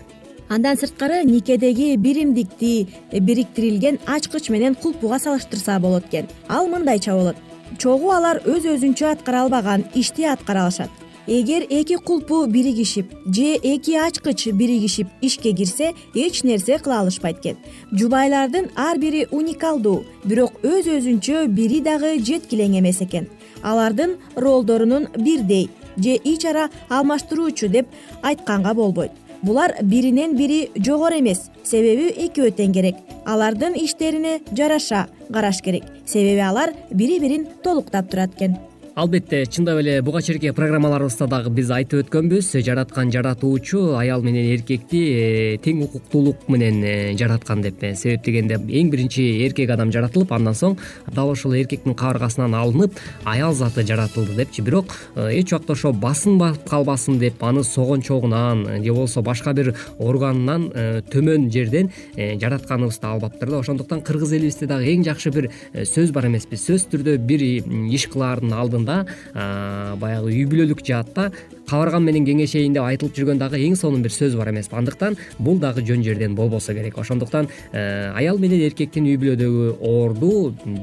андан 0.50 0.76
сырткары 0.76 1.22
никедеги 1.24 1.94
биримдикти 1.96 2.88
бириктирилген 3.12 4.00
ачкыч 4.06 4.50
менен 4.50 4.74
кулпуга 4.74 5.18
салыштырса 5.18 5.78
болот 5.78 6.08
экен. 6.08 6.26
Ал 6.48 6.66
мындайча 6.66 7.14
болот 7.14 7.36
чогуу 7.78 8.10
алар 8.10 8.42
өз 8.44 8.66
өзүнчө 8.66 9.12
аткара 9.12 9.44
албаган 9.44 9.84
ишти 9.94 10.26
аткара 10.26 10.64
алышат 10.66 10.90
эгер 11.26 11.66
эки 11.68 11.96
кулпу 11.96 12.46
биригишип 12.46 13.12
же 13.26 13.56
эки 13.56 13.92
ачкыч 13.92 14.46
биригишип 14.48 15.08
ишке 15.20 15.52
кирсе 15.52 15.94
эч 16.14 16.42
нерсе 16.42 16.78
кыла 16.78 17.00
алышпайт 17.00 17.38
экен. 17.40 17.56
Жубайлардын 17.92 18.70
ар 18.76 18.98
бири 18.98 19.26
уникалдуу 19.30 20.04
бирок 20.24 20.52
өз 20.62 20.86
өзүнчө 20.86 21.46
бири 21.48 21.80
дагы 21.80 22.18
жеткилең 22.18 22.78
эмес 22.78 23.02
экен. 23.02 23.28
Алардын 23.62 24.16
ролдорунун 24.34 25.08
бирдей 25.16 25.68
же 25.96 26.16
ич 26.24 26.44
ара 26.44 26.70
алмаштыруучу 26.88 27.68
деп 27.68 27.88
айтканга 28.22 28.74
болбойт. 28.74 29.12
Булар 29.42 29.76
биринен 29.82 30.36
бири 30.36 30.70
жогору 30.76 31.18
эмес 31.18 31.50
себеби 31.64 32.10
экөө 32.26 32.50
тең 32.56 32.72
керек. 32.72 32.96
Алардын 33.26 33.76
иштерине 33.76 34.40
жараша 34.52 35.06
караш 35.32 35.62
керек 35.62 35.84
себеби 36.06 36.40
алар 36.40 36.74
бири 36.90 37.20
бирин 37.20 37.46
толуктап 37.62 38.10
турат 38.10 38.34
экен 38.34 38.56
албетте 39.00 39.46
чындап 39.46 39.78
эле 39.80 40.02
буга 40.02 40.20
чейинки 40.20 40.50
программаларыбызда 40.52 41.26
дагы 41.30 41.50
биз 41.56 41.70
айтып 41.72 42.02
өткөнбүз. 42.02 42.50
Жараткан 42.66 43.08
жаратуучу 43.14 43.94
аял 43.96 44.20
менен 44.20 44.50
эркекти 44.52 45.00
э, 45.08 45.56
тең 45.64 45.80
укуктуулук 45.86 46.50
менен 46.52 46.82
э, 46.84 47.14
жараткан 47.16 47.62
деп 47.64 47.80
э, 47.80 47.94
себеп 47.96 48.26
дегенде 48.26 48.58
эң 48.60 48.90
биринчи 48.92 49.24
эркек 49.46 49.72
адам 49.72 49.92
жаратылып 49.94 50.34
андан 50.36 50.58
соң 50.58 50.76
дал 51.16 51.32
ошол 51.32 51.54
эркектин 51.56 51.96
кабыргасынан 51.96 52.52
алынып 52.58 52.98
аял 53.24 53.54
заты 53.56 53.86
жаратылды 53.88 54.36
депчи. 54.36 54.60
Бирок 54.60 54.92
эч 55.16 55.54
убакта 55.54 55.72
ошо 55.72 55.94
басынбап 55.94 56.68
калбасын 56.68 57.18
деп 57.18 57.42
аны 57.42 57.64
согончогунан 57.64 58.84
же 58.84 58.92
болбосо 58.92 59.22
башка 59.22 59.54
бир 59.56 59.72
органынан 59.98 60.68
төмөн 61.08 61.48
жерден 61.48 61.88
жаратканыбызды 62.16 63.06
албаптыр 63.06 63.54
да 63.56 63.64
ошондуктан 63.64 64.02
кыргыз 64.02 64.36
элибизде 64.36 64.68
дагы 64.68 64.92
эң 64.92 65.08
жакшы 65.08 65.32
бир 65.32 65.50
сөз 65.72 66.12
бар 66.12 66.28
эмеспи. 66.28 66.60
Сөзсүз 66.60 66.90
түрдө 66.92 67.16
бир 67.16 67.40
иш 67.40 68.08
кылаардын 68.12 68.52
алдында 68.52 68.89
баягы 69.34 70.34
үй 70.34 70.44
бүлөлүк 70.50 70.84
жаатта 70.86 71.30
кабаргам 71.70 72.04
менен 72.04 72.24
кеңешейин 72.26 72.74
деп 72.74 72.86
айтылып 72.86 73.14
жүргөн 73.14 73.38
дагы 73.38 73.60
эң 73.62 73.76
сонун 73.78 74.02
бир 74.02 74.10
сөз 74.14 74.34
бар 74.38 74.50
эмеспи 74.50 74.74
андыктан 74.78 75.16
бул 75.38 75.60
дагы 75.62 75.84
жөн 75.86 76.02
жерден 76.02 76.34
болбосо 76.34 76.74
керек. 76.74 76.98
Ошондуктан 76.98 77.48
э, 77.72 78.10
аял 78.10 78.38
менен 78.42 78.64
эркектин 78.66 79.06
үй 79.06 79.18
бүлөдөгү 79.20 79.76
орду 79.86 80.32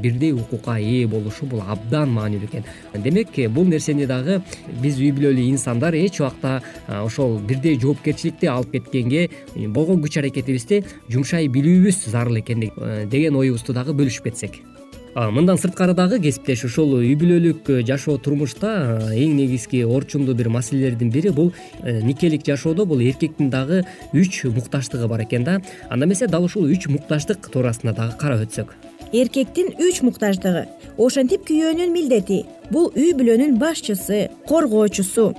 бирдей 0.04 0.32
укукка 0.32 0.78
ээ 0.80 1.08
болушу 1.12 1.50
бул 1.52 1.64
абдан 1.68 2.14
маанилүү 2.16 2.48
экен. 2.48 2.70
Демек 3.04 3.36
бул 3.52 3.68
нерсени 3.68 4.08
дагы 4.08 4.40
биз 4.82 5.02
үй 5.02 5.12
бүлөлүү 5.12 5.50
инсандар 5.52 5.98
эч 6.00 6.22
убакта 6.22 6.62
ошол 6.88 7.40
бирдей 7.40 7.80
жоопкерчиликти 7.82 8.48
алып 8.48 8.78
кеткенге 8.78 9.28
болгон 9.68 10.02
күч 10.06 10.22
аракетибизди 10.22 10.84
жумшай 11.12 11.52
билүүбүз 11.52 12.08
зарыл 12.08 12.40
экен 12.40 12.70
э, 12.70 13.06
деген 13.12 13.36
оюбузду 13.36 13.76
дагы 13.76 13.98
бөлүшүп 13.98 14.32
кетсек 14.32 14.62
мындан 15.18 15.58
сырткары 15.58 15.96
дагы 15.98 16.20
кесиптеш 16.22 16.62
ушул 16.68 16.92
үй 17.00 17.16
бүлөлүк 17.18 17.70
э, 17.74 17.78
жашоо 17.88 18.20
турмушта 18.22 18.70
э, 19.10 19.16
эң 19.24 19.34
негизги 19.40 19.80
орчундуу 19.82 20.36
бир 20.38 20.52
маселелердин 20.54 21.10
бири 21.10 21.32
бул 21.34 21.50
э, 21.82 22.02
никелик 22.06 22.46
жашоодо 22.46 22.86
бул 22.86 23.02
эркектин 23.02 23.50
дагы 23.50 23.82
үч 24.14 24.44
муктаждыгы 24.44 25.08
бар 25.08 25.24
экен 25.24 25.44
да. 25.44 25.58
Анда 25.90 26.06
эмесе 26.06 26.28
дал 26.28 26.44
ушул 26.46 26.70
үч 26.70 26.86
муктаждык 26.86 27.50
туурасында 27.50 27.96
дагы 27.98 28.18
карап 28.20 28.46
өтсөк. 28.46 28.76
Эркектин 29.12 29.74
үч 29.82 30.04
муктаждыгы. 30.06 30.68
Ошентип 30.98 31.50
күйөөнүн 31.50 31.98
милдети. 31.98 32.44
Бул 32.70 32.92
үй 32.94 33.16
бүлөнүн 33.18 33.58
башчысы 33.58 34.28
коргоочусу 34.46 35.32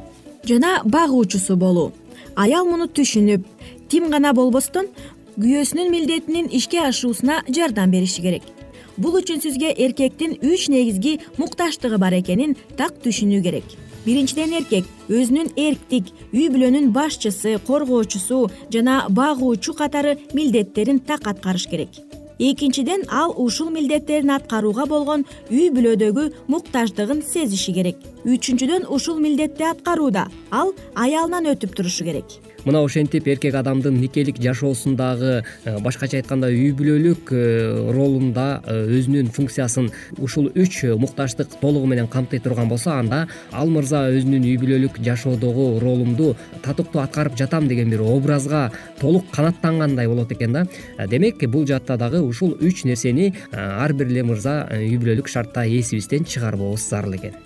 жана 0.42 0.80
багуучусу 0.84 1.54
болуу. 1.54 1.92
Аял 2.34 2.66
муну 2.66 2.90
түшүнүп 2.90 3.46
тим 3.88 4.10
гана 4.10 4.34
болбостон 4.34 4.90
күйөөсүнүн 5.38 5.92
милдетинин 5.94 6.50
ишке 6.50 6.82
ашуусуна 6.82 7.44
жардам 7.46 7.92
бериши 7.94 8.22
керек 8.22 8.57
бул 8.98 9.18
үчүн 9.20 9.40
сизге 9.42 9.70
эркектин 9.72 10.36
үч 10.42 10.68
негизги 10.72 11.18
муктаждыгы 11.38 11.98
бар 12.02 12.18
экенин 12.18 12.56
так 12.76 12.98
түшүнүү 13.04 13.42
керек. 13.46 13.76
Биринчиден 14.04 14.54
эркек 14.58 14.86
өзүнүн 15.08 15.52
эрктик 15.56 16.10
үй 16.32 16.48
бүлөнүн 16.52 16.90
башчысы 16.94 17.58
коргоочусу 17.66 18.46
жана 18.72 19.04
багуучу 19.08 19.74
катары 19.78 20.18
милдеттерин 20.32 20.98
так 20.98 21.26
аткарыш 21.26 21.68
керек. 21.68 21.90
Экинчиден 22.38 23.02
ал 23.10 23.34
ушул 23.36 23.70
милдеттерин 23.70 24.30
аткарууга 24.30 24.86
болгон 24.86 25.26
үй 25.50 25.70
бүлөдөгү 25.74 26.28
муктаждыгын 26.46 27.22
сезиши 27.22 27.74
керек. 27.74 27.98
Үчүнчүдөн 28.24 28.86
ушул 28.88 29.18
милдетти 29.18 29.66
аткарууда 29.66 30.28
ал 30.50 30.74
аялынан 30.94 31.50
өтүп 31.54 31.74
турушу 31.74 32.06
керек 32.06 32.38
мына 32.64 32.82
ошентип 32.82 33.26
эркек 33.28 33.54
адамдын 33.54 33.94
никелик 34.00 34.40
жашоосундагы 34.42 35.44
э, 35.64 35.78
башкача 35.80 36.18
айтканда 36.18 36.48
үй 36.50 36.72
бүлөлүк 36.76 37.32
э, 37.32 37.92
ролунда 37.94 38.62
э, 38.66 38.98
өзүнүн 38.98 39.30
функциясын 39.34 39.90
ушул 40.18 40.50
үч 40.54 40.82
муктаждык 40.98 41.58
толугу 41.60 41.86
менен 41.86 42.08
камтый 42.08 42.40
турган 42.40 42.68
болсо 42.68 42.96
анда 42.98 43.26
ал 43.52 43.70
мырза 43.70 44.08
өзүнүн 44.10 44.46
үй 44.50 44.56
бүлөлүк 44.58 44.98
жашоодогу 45.04 45.78
ролумду 45.82 46.34
татыктуу 46.64 47.02
аткарып 47.02 47.38
жатам 47.38 47.68
деген 47.68 47.90
бир 47.90 48.02
образга 48.02 48.70
толук 49.00 49.30
канааттангандай 49.30 50.08
болот 50.08 50.32
экен 50.32 50.52
да. 50.52 50.66
Демек 51.06 51.44
бул 51.48 51.66
жаатта 51.66 51.96
дагы 51.96 52.20
ушул 52.20 52.56
үч 52.60 52.84
нерсени 52.84 53.34
ар 53.52 53.92
бир 53.92 54.10
эле 54.10 54.24
мырза 54.24 54.64
үй 54.72 54.96
бүлөлүк 54.98 55.28
шартта 55.28 55.66
эсибизден 55.66 56.24
чыгарбообуз 56.24 56.88
зарыл 56.88 57.14
экен. 57.14 57.36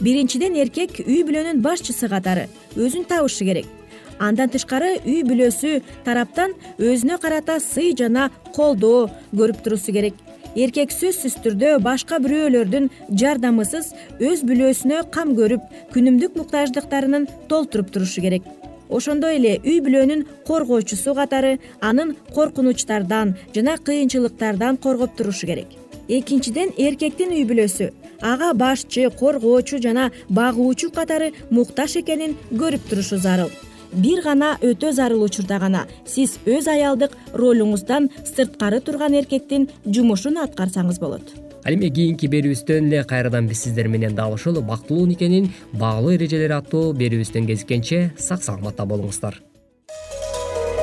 Биринчиден 0.00 0.56
эркек 0.56 1.02
үй 1.04 1.24
бүлөнүн 1.26 1.60
башчысы 1.62 2.08
катары. 2.08 2.46
Өзүн 2.76 3.04
табышы 3.10 3.44
керек 3.44 3.77
андан 4.18 4.50
тышкары 4.52 4.96
үй 5.04 5.22
бүлөсү 5.26 5.80
тараптан 6.06 6.54
өзүнө 6.78 7.18
карата 7.22 7.58
сый 7.60 7.94
жана 7.98 8.30
колдоо 8.56 9.08
көрүп 9.32 9.62
турусу 9.64 9.92
керек. 9.92 10.14
Эркек 10.56 10.90
сөзсүз 10.90 11.36
түрдө 11.44 11.76
башка 11.84 12.18
бирөөлөрдүн 12.24 12.88
жардамысыз 13.20 13.92
өз 14.30 14.44
бүлөсүнө 14.48 15.04
кам 15.14 15.34
көрүп 15.38 15.66
күнүмдүк 15.94 16.38
муктаждыктарынын 16.40 17.28
толтуруп 17.50 17.92
турушу 17.94 18.24
керек. 18.24 18.42
Ошондой 18.88 19.36
эле 19.36 19.58
үй 19.60 19.78
бүлөнүн 19.84 20.24
коргоочусу 20.48 21.14
катары 21.14 21.58
анын 21.80 22.16
коркунучтардан 22.34 23.36
жана 23.54 23.76
кыйынчылыктардан 23.76 24.80
коргоп 24.82 25.14
турушу 25.16 25.46
керек. 25.46 25.68
Экинчиден 26.08 26.72
эркектин 26.78 27.36
үй 27.36 27.44
бүлөсү 27.44 27.92
ага 28.22 28.54
башчы 28.54 29.10
коргоочу 29.20 29.78
жана 29.84 30.10
багуучу 30.28 30.90
катары 30.90 31.34
муктаж 31.50 32.00
экенин 32.00 32.36
көрүп 32.50 32.88
турушу 32.88 33.18
зарыл 33.20 33.52
бир 33.92 34.22
гана 34.22 34.56
өтө 34.62 34.92
зарыл 34.92 35.24
учурда 35.26 35.58
гана 35.58 35.86
сиз 36.06 36.38
өз 36.46 36.68
аялдык 36.68 37.16
ролуңуздан 37.34 38.08
сырткары 38.24 38.80
турган 38.80 39.14
эркектин 39.18 39.68
жумушун 39.86 40.38
аткарсаңыз 40.44 41.00
болот. 41.00 41.34
Ал 41.64 41.74
эми 41.74 41.90
кийинки 41.90 42.30
берүүбүздөн 42.30 42.86
эле 42.88 43.02
кайрадан 43.04 43.48
биз 43.48 43.64
сиздер 43.66 43.88
менен 43.88 44.14
дал 44.14 44.32
ушул 44.32 44.60
бактылуу 44.62 45.06
никенин 45.06 45.50
баалуу 45.72 46.14
эрежелери 46.14 46.54
аттуу 46.54 46.92
берүүбүздөн 46.96 47.50
кезиккенче 47.50 48.12
сак 48.16 48.42
саламатта 48.46 48.86
болуңуздар. 48.88 49.42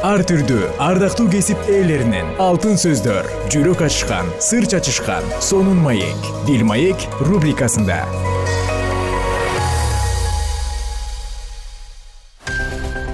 Ар 0.05 0.21
түрдүү 0.27 0.75
ардактуу 0.85 1.25
кесип 1.33 1.65
ээлеринен 1.71 2.35
алтын 2.43 2.77
сөздөр 2.77 3.31
жүрөк 3.49 3.81
ачышкан 3.87 4.29
сыр 4.37 4.67
чачышкан 4.69 5.25
сонун 5.41 5.81
маек 5.81 6.31
бил 6.45 6.67
маек 6.67 7.09
рубрикасында 7.25 8.03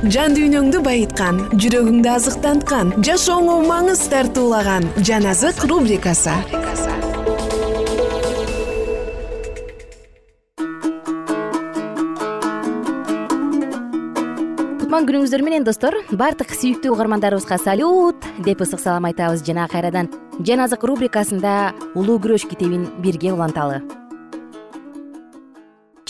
жан 0.10 0.34
дүйнөңдү 0.34 0.80
байыткан 0.82 1.38
жүрөгүңдү 1.62 2.10
азыктанткан 2.10 2.90
жашооңо 3.06 3.60
маңыз 3.68 4.02
тартуулаган 4.10 4.88
жан 5.06 5.28
азык 5.30 5.62
рубрикасы. 5.70 6.34
Кутман 14.82 15.06
күнүңүздөр 15.06 15.46
менен 15.46 15.70
достор 15.70 16.02
баардык 16.10 16.58
сүйүктүү 16.58 16.98
угармандарыбызга 16.98 17.62
салют 17.62 18.26
деп 18.42 18.66
ысык 18.66 18.82
салам 18.82 19.06
айтабыз 19.06 19.46
жана 19.46 19.70
кайрадан. 19.70 20.10
Жан 20.42 20.66
азык 20.66 20.82
рубрикасында 20.82 21.76
улуу 21.94 22.18
күрөш 22.18 22.50
китебин 22.50 22.90
бирге 23.06 23.38
уланталы 23.38 23.84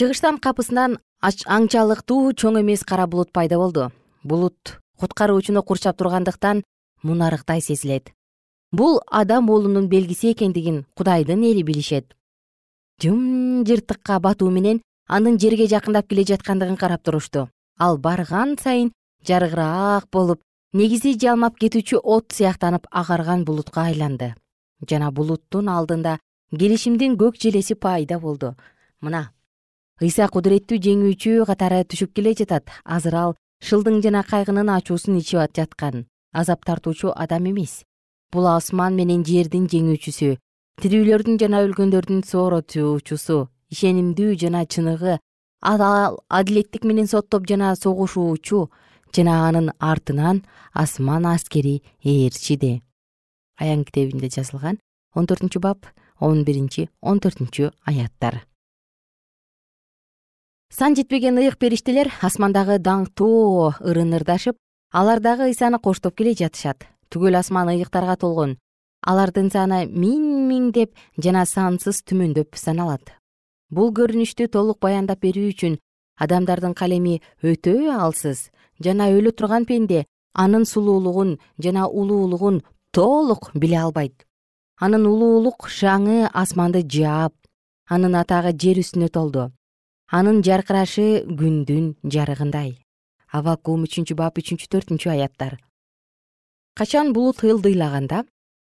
чыгыштан 0.02 0.40
капысынан 0.42 0.96
аңчалыктуу 1.22 2.32
чоң 2.34 2.56
эмес 2.64 2.82
кара 2.90 3.04
булут 3.06 3.30
пайда 3.38 3.60
болду. 3.62 3.92
Булут 4.24 4.80
куткаруучуну 4.98 5.62
курчап 5.62 5.98
тургандыктан 5.98 6.64
мунарыктай 7.04 7.62
сезилет. 7.62 8.10
Бул 8.72 8.98
адам 9.06 9.52
уулунун 9.52 9.90
белгиси 9.90 10.32
экендигин 10.32 10.88
кудайдын 10.98 11.44
эли 11.44 11.62
билишет. 11.62 12.16
Жымжырттыкка 13.04 14.18
батуу 14.20 14.50
менен 14.50 14.82
анын 15.08 15.38
жерге 15.38 15.68
жакындап 15.68 16.08
келе 16.08 16.24
жаткандыгын 16.26 16.78
карап 16.78 17.04
турушту. 17.04 17.50
Ал 17.78 18.00
барган 18.00 18.58
сайын 18.58 18.90
жарыгыраак 19.28 20.08
болуп 20.12 20.42
негизи 20.74 21.14
жалмап 21.14 21.60
кетүүчү 21.62 22.02
от 22.02 22.34
сыяктанып 22.34 22.88
агарган 22.90 23.46
булутка 23.46 23.86
айланды. 23.92 24.34
Жана 24.90 25.12
булуттун 25.12 25.70
алдында 25.70 26.18
келишимдин 26.58 27.20
көк 27.22 27.38
желеси 27.38 27.76
пайда 27.76 28.18
болду. 28.18 28.56
Мына 29.00 29.30
ыйса 30.02 30.28
кудуреттүү 30.34 30.80
жеңүүчү 30.82 31.46
катары 31.46 31.84
түшүп 31.86 32.16
келе 32.18 32.34
жатат. 32.34 32.66
Азыр 32.86 33.16
ал 33.16 33.36
шылдың 33.62 34.02
жана 34.02 34.24
кайгынын 34.26 34.70
ачуусун 34.74 35.20
ичип 35.20 35.54
жаткан 35.56 36.06
азап 36.34 36.66
тартуучу 36.66 37.14
адам 37.16 37.46
эмес. 37.52 37.84
Бул 38.34 38.48
асман 38.48 38.96
менен 38.96 39.24
жердин 39.28 39.68
жеңүүчүсү 39.70 40.38
тирүүлөрдүн 40.82 41.38
жана 41.42 41.62
өлгөндөрдүн 41.68 42.24
сооротуучусу 42.26 43.38
ишенимдүү 43.76 44.38
жана 44.42 44.66
чыныгы 44.66 45.18
ал 45.62 46.18
адилеттик 46.30 46.88
менен 46.90 47.08
соттоп 47.12 47.46
жана 47.48 47.76
согушуучу 47.76 48.70
жана 49.16 49.36
анын 49.48 49.70
артынан 49.80 50.44
асман 50.74 51.26
аскери 51.26 51.82
ээрчиде. 52.04 52.82
Аян 53.60 53.84
китебинде 53.84 54.32
жазылган 54.34 54.80
он 55.14 55.28
төртүнчү 55.28 55.60
бап 55.60 55.86
он 56.20 56.46
биринчи 56.46 56.90
он 57.02 57.20
төртүнчү 57.20 57.70
аяттар 57.86 58.42
сан 60.72 60.96
жетпеген 60.96 61.36
ыйык 61.36 61.58
периштелер 61.60 62.08
асмандагы 62.24 62.78
даңктуу 62.80 63.74
ырын 63.84 64.14
ырдашып 64.16 64.56
алар 64.96 65.20
дагы 65.20 65.50
ыйсаны 65.52 65.82
коштоп 65.84 66.16
келе 66.16 66.32
жатышат. 66.32 66.88
Түгөл 67.12 67.36
асман 67.36 67.68
ыйыктарга 67.74 68.16
толгон. 68.16 68.56
Алардын 69.04 69.52
саны 69.52 69.82
миң 69.92 70.48
миңдеп 70.48 70.96
жана 71.20 71.44
сансыз 71.46 72.00
түмөндөп 72.08 72.56
саналат. 72.56 73.12
Бул 73.70 73.92
көрүнүштү 73.92 74.48
толук 74.48 74.80
баяндап 74.80 75.20
берүү 75.20 75.52
үчүн 75.52 75.78
адамдардын 76.24 76.74
калеми 76.74 77.20
өтө 77.44 77.92
алсыз 77.92 78.48
жана 78.80 79.12
өлө 79.12 79.36
турган 79.36 79.68
пенде 79.68 80.06
анын 80.32 80.64
сулуулугун 80.64 81.38
жана 81.60 81.88
улуулугун 81.90 82.64
толук 82.96 83.52
биле 83.56 83.84
албайт. 83.84 84.24
Анын 84.80 85.04
улуулук 85.06 85.68
шаңы 85.68 86.30
асманды 86.32 86.88
жаап 86.88 87.36
анын 87.90 88.16
атагы 88.16 88.56
жер 88.56 88.80
үстүнө 88.80 89.12
толду 89.12 89.52
анын 90.12 90.42
жаркырашы 90.44 91.24
күндүн 91.40 91.86
жарыгындай. 92.04 92.76
Авакум 93.32 93.86
үчүнчү 93.88 94.18
бап 94.20 94.40
үчүнчү 94.42 94.68
төртүнчү 94.68 95.08
аяттар. 95.14 95.56
Качан 96.76 97.14
булут 97.16 97.40
ылдыйлаганда 97.48 98.26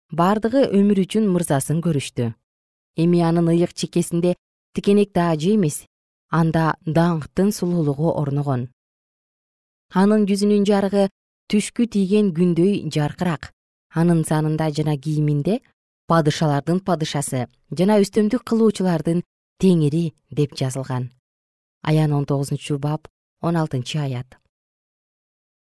бардыгы 0.10 0.64
өмүр 0.74 1.04
үчүн 1.06 1.28
мырзасын 1.30 1.84
көрүштү. 1.86 2.32
Эми 2.98 3.22
анын 3.22 3.52
ыйык 3.54 3.76
чекесинде 3.78 4.34
тикенек 4.74 5.14
таажы 5.14 5.54
эмес 5.54 5.84
анда 6.34 6.74
даңктын 6.86 7.52
сулуулугу 7.54 8.10
орногон. 8.18 8.72
Анын 9.94 10.26
жүзүнүн 10.26 10.66
жарыгы 10.66 11.10
түшкү 11.54 11.86
тийген 11.94 12.34
күндөй 12.34 12.90
жаркыраак 12.90 13.52
анын 13.94 14.24
санында 14.26 14.72
жана 14.74 14.98
кийиминде 14.98 15.60
падышалардын 16.10 16.82
падышасы 16.88 17.46
жана 17.70 18.00
үстөмдүк 18.02 18.42
кылуучулардын 18.50 19.22
теңири 19.62 20.08
деп 20.34 20.58
жазылган 20.58 21.12
аян 21.88 22.12
он 22.14 22.26
тогузунчу 22.26 22.78
бап 22.80 23.08
он 23.42 23.56
алтынчы 23.58 24.00
аят. 24.00 24.38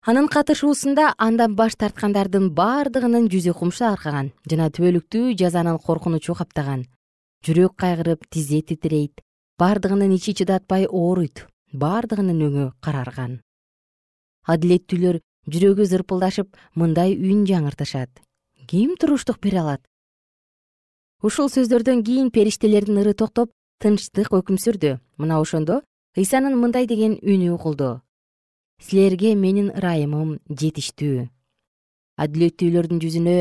Анын 0.02 0.26
катышуусунда 0.28 1.14
андан 1.18 1.54
баш 1.54 1.76
тарткандардын 1.78 2.48
бардыгынын 2.58 3.28
жүзү 3.32 3.52
кумшаркаган 3.58 4.32
жана 4.50 4.66
түбөлүктүү 4.74 5.36
жазанын 5.38 5.78
коркунучу 5.78 6.34
каптаган. 6.34 6.86
Жүрөк 7.46 7.76
кайгырып 7.82 8.26
тизе 8.30 8.62
титирейт 8.62 9.22
бардыгынын 9.62 10.14
ичи 10.16 10.34
чыдатпай 10.38 10.88
ооруйт 10.90 11.46
бардыгынын 11.72 12.42
өңү 12.48 12.66
карарган. 12.82 13.40
Адилеттүүлөр 14.50 15.20
жүрөгү 15.46 15.86
зырпылдашып 15.86 16.50
мындай 16.74 17.14
үн 17.14 17.46
жаңыртышат. 17.46 18.10
Ким 18.66 18.96
туруштук 18.98 19.38
бере 19.38 19.62
алат? 19.62 19.82
Ушул 21.22 21.46
сөздөрдөн 21.46 22.02
кийин 22.02 22.30
периштелердин 22.34 22.98
ыры 23.02 23.14
токтоп 23.14 23.54
тынчтык 23.78 24.34
өкүм 24.34 24.58
сүрдү. 24.58 24.98
Мына 25.18 25.38
ошондо 25.38 25.82
ыйсанын 26.16 26.56
мындай 26.60 26.86
деген 26.86 27.16
үнү 27.22 27.54
угулду. 27.54 28.02
Силерге 28.82 29.34
менин 29.34 29.70
ырайымым 29.72 30.38
жетиштүү. 30.48 31.28
Адилеттүүлөрдүн 32.20 33.00
жүзүнө 33.00 33.36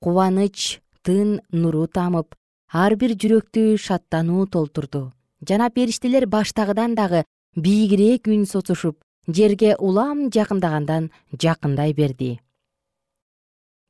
кубанычтын 0.00 1.40
нуру 1.52 1.86
тамып 1.86 2.36
ар 2.72 2.96
бир 2.96 3.12
жүрөктү 3.20 3.76
шаттануу 3.76 4.46
толтурду. 4.46 5.12
Жана 5.46 5.68
периштелер 5.70 6.26
баштагыдан 6.26 6.94
дагы 6.94 7.24
бийигирээк 7.56 8.28
үн 8.32 8.46
сосушуп 8.46 9.02
жерге 9.28 9.76
улам 9.76 10.30
жакындагандан 10.30 11.10
жакындай 11.36 11.92
берди. 11.92 12.40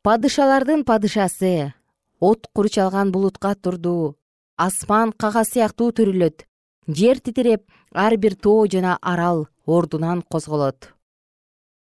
Падышалардын 0.03 0.85
падышасы 0.85 1.75
от 2.19 2.47
курчалган 2.55 3.13
булутка 3.13 3.55
турду 3.55 4.17
асман 4.57 5.13
кагаз 5.13 5.53
сыяктуу 5.53 5.93
төрүлөт 5.93 6.47
жер 6.95 7.21
титиреп 7.21 7.63
ар 7.95 8.17
бир 8.17 8.35
тоо 8.35 8.67
жана 8.67 8.99
арал 9.03 9.49
ордунан 9.67 10.23
козголот. 10.23 10.93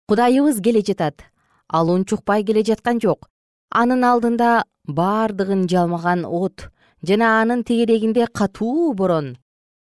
Кудайыбыз 0.09 0.61
келе 0.61 0.83
жатат 0.83 1.25
ал 1.69 1.91
унчукпай 1.91 2.45
келе 2.45 2.65
жаткан 2.65 3.01
жок. 3.01 3.29
Анын 3.71 4.05
алдында 4.05 4.65
бардыгын 4.87 5.69
жалмаган 5.69 6.25
от 6.25 6.71
жана 7.03 7.41
анын 7.43 7.65
тегерегинде 7.65 8.27
катуу 8.27 8.93
борон. 8.95 9.37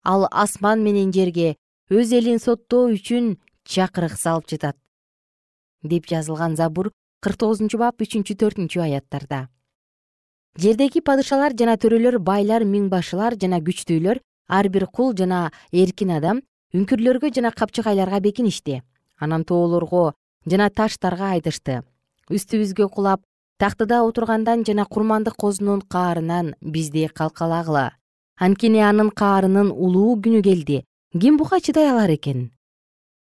Ал 0.04 0.28
асман 0.32 0.84
менен 0.84 1.12
жерге 1.13 1.56
өз 1.89 2.12
элин 2.13 2.39
соттоо 2.39 2.89
үчүн 2.91 3.38
чакырык 3.63 4.17
салып 4.17 4.48
жатат 4.50 4.78
деп 5.84 6.08
жазылган 6.08 6.56
забур 6.56 6.91
кырк 7.22 7.38
тогузунчу 7.38 7.78
бап 7.78 8.02
үчүнчү 8.02 8.36
төртүнчү 8.36 8.82
аяттарда. 8.82 9.48
Жердеги 10.58 11.02
падышалар 11.06 11.54
жана 11.54 11.78
төрөлөр 11.78 12.17
байлар 12.20 12.65
миң 12.65 12.89
башылар 12.89 13.38
жана 13.39 13.60
күчтүүлөр 13.62 14.20
ар 14.48 14.70
бир 14.70 14.88
кул 14.88 15.14
жана 15.14 15.52
эркин 15.72 16.12
адам 16.18 16.42
үңкүрлөргө 16.74 17.32
жана 17.36 17.52
капчыгайларга 17.52 18.20
бекиништи. 18.20 18.82
Анан 19.20 19.44
тоолорго 19.44 20.14
жана 20.46 20.70
таштарга 20.70 21.32
айтышты. 21.36 21.84
Үстүбүзгө 22.30 22.90
кулап 22.90 23.24
тактыда 23.60 24.02
отургандан 24.08 24.64
жана 24.68 24.86
курмандык 24.86 25.36
козунун 25.36 25.82
каарынан 25.82 26.56
бизди 26.62 27.08
калкалагыла. 27.08 27.94
Анткени 28.40 28.84
анын 28.84 29.10
каарынын 29.10 29.72
улуу 29.72 30.16
күнү 30.22 30.44
келди. 30.44 30.84
Ким 31.12 31.38
буга 31.38 31.60
чыдай 31.60 31.90
алар 31.90 32.12
экен? 32.14 32.52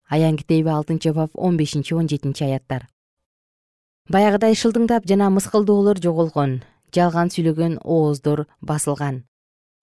Аян 0.10 0.38
китеби 0.38 0.70
алтынчы 0.70 1.14
бап 1.14 1.32
он 1.34 1.58
бешинчи 1.58 1.94
он 1.94 2.08
жетинчи 2.10 2.44
аяттар. 2.44 2.88
Баягыдай 4.10 4.56
шылдыңдап 4.56 5.06
жана 5.08 5.30
мыскылдоолор 5.30 6.02
жоголгон 6.02 6.62
жалган 6.96 7.30
сүйлөгөн 7.34 7.78
ооздор 7.84 8.48
басылган 8.62 9.24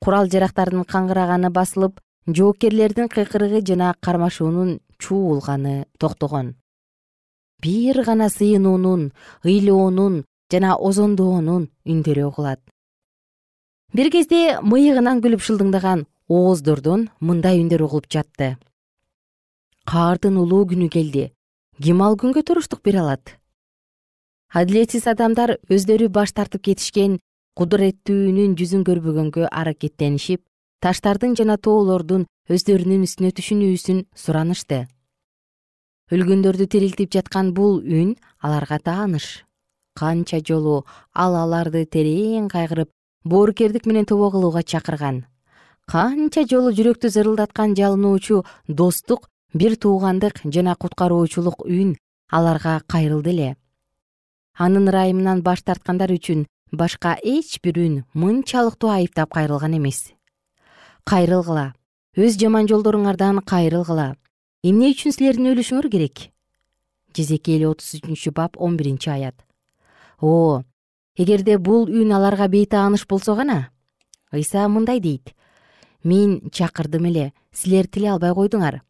курал 0.00 0.30
жарактардын 0.32 0.84
каңгыраганы 0.84 1.50
басылып 1.50 2.00
жоокерлердин 2.26 3.08
кыйкырыгы 3.08 3.60
жана 3.66 3.94
кармашуунун 4.00 4.80
чуулганы 4.98 5.86
токтогон. 5.98 6.56
Бир 7.62 8.02
гана 8.04 8.28
сыйынуунун 8.28 9.12
ыйлоонун 9.44 10.24
жана 10.50 10.76
озондоонун 10.76 11.70
үндөрү 11.84 12.26
угулат 12.32 12.60
бир 13.92 14.10
кезде 14.14 14.60
мыйыгынан 14.62 15.20
күлүп 15.24 15.42
шылдыңдаган 15.42 16.04
ооздордон 16.30 17.08
мындай 17.18 17.58
үндөр 17.62 17.82
угулуп 17.86 18.06
жатты. 18.12 18.56
Каардын 19.90 20.36
улуу 20.38 20.62
күнү 20.70 20.88
келди. 20.92 21.30
Ким 21.82 22.02
ал 22.04 22.16
күнгө 22.20 22.44
туруштук 22.46 22.84
бере 22.86 23.00
алат. 23.02 23.34
Адилетсиз 24.54 25.08
адамдар 25.10 25.56
өздөрү 25.70 26.08
баш 26.08 26.32
тартып 26.32 26.62
кетишкен 26.68 27.18
кудуреттүүнүн 27.60 28.54
жүзүн 28.56 28.84
көрбөгөнгө 28.88 29.50
аракеттенишип 29.52 30.40
таштардын 30.80 31.34
жана 31.36 31.58
тоолордун 31.60 32.22
өздөрүнүн 32.48 33.02
үстүнө 33.04 33.32
түшүнүүсүн 33.36 33.98
суранышты. 34.16 34.78
Өлгөндөрдү 36.08 36.64
тирилтип 36.72 37.10
жаткан 37.12 37.50
бул 37.52 37.82
үн 37.84 38.14
аларга 38.40 38.78
тааныш. 38.80 39.44
Канча 39.92 40.40
жолу 40.40 40.86
ал 41.12 41.36
аларды 41.36 41.82
терең 41.84 42.46
кайгырып 42.48 42.88
боорукердик 43.28 43.84
менен 43.84 44.08
тобо 44.08 44.30
кылууга 44.32 44.62
чакырган. 44.64 45.26
Канча 45.84 46.46
жолу 46.48 46.72
жүрөктү 46.72 47.10
зырылдаткан 47.12 47.74
жалынуучу 47.76 48.40
достук 48.68 49.28
бир 49.52 49.76
туугандык 49.76 50.40
жана 50.48 50.78
куткаруучулук 50.80 51.60
үн 51.68 51.92
аларга 52.32 52.80
кайрылды 52.88 53.36
эле. 53.36 53.50
Анын 54.56 54.88
ырайымынан 54.88 55.44
баш 55.44 55.60
тарткандар 55.60 56.16
үчүн 56.16 56.46
башка 56.72 57.16
эч 57.22 57.59
бир 57.62 57.78
үн 57.78 57.94
мынчалыктуу 58.14 58.90
айыптап 58.90 59.33
кайрылган 59.35 59.76
эмес. 59.76 60.12
Кайрылгыла. 61.04 61.74
Өз 62.16 62.38
жаман 62.38 62.68
жолдоруңардан 62.68 63.42
кайрылгыла. 63.46 64.16
Эмне 64.62 64.90
үчүн 64.92 65.14
силердин 65.14 65.52
өлүшүңөр 65.54 65.90
керек? 65.90 66.30
Жезекели 67.16 67.66
отуз 67.66 67.94
үчүнчү 67.98 68.33
бап 68.35 68.56
он 68.59 68.76
биринчи 68.76 69.11
аят. 69.11 69.35
О 70.20 70.62
эгерде 71.16 71.59
бул 71.59 71.88
үн 71.88 72.12
аларга 72.12 72.48
бейтааныш 72.48 73.06
болсо 73.06 73.35
гана 73.35 73.70
ыйса 74.33 74.68
мындай 74.68 75.00
дейт. 75.00 75.35
Мен 76.02 76.50
чакырдым 76.50 77.06
эле 77.06 77.33
силер 77.52 77.87
тиле 77.87 78.11
албай 78.11 78.33
койдуңар. 78.33 78.80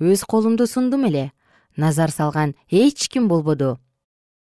Өз 0.00 0.24
колумду 0.24 0.66
сундум 0.66 1.06
эле. 1.06 1.32
Назар 1.76 2.10
салган 2.10 2.54
эч 2.70 3.08
ким 3.08 3.28
болбоду 3.28 3.78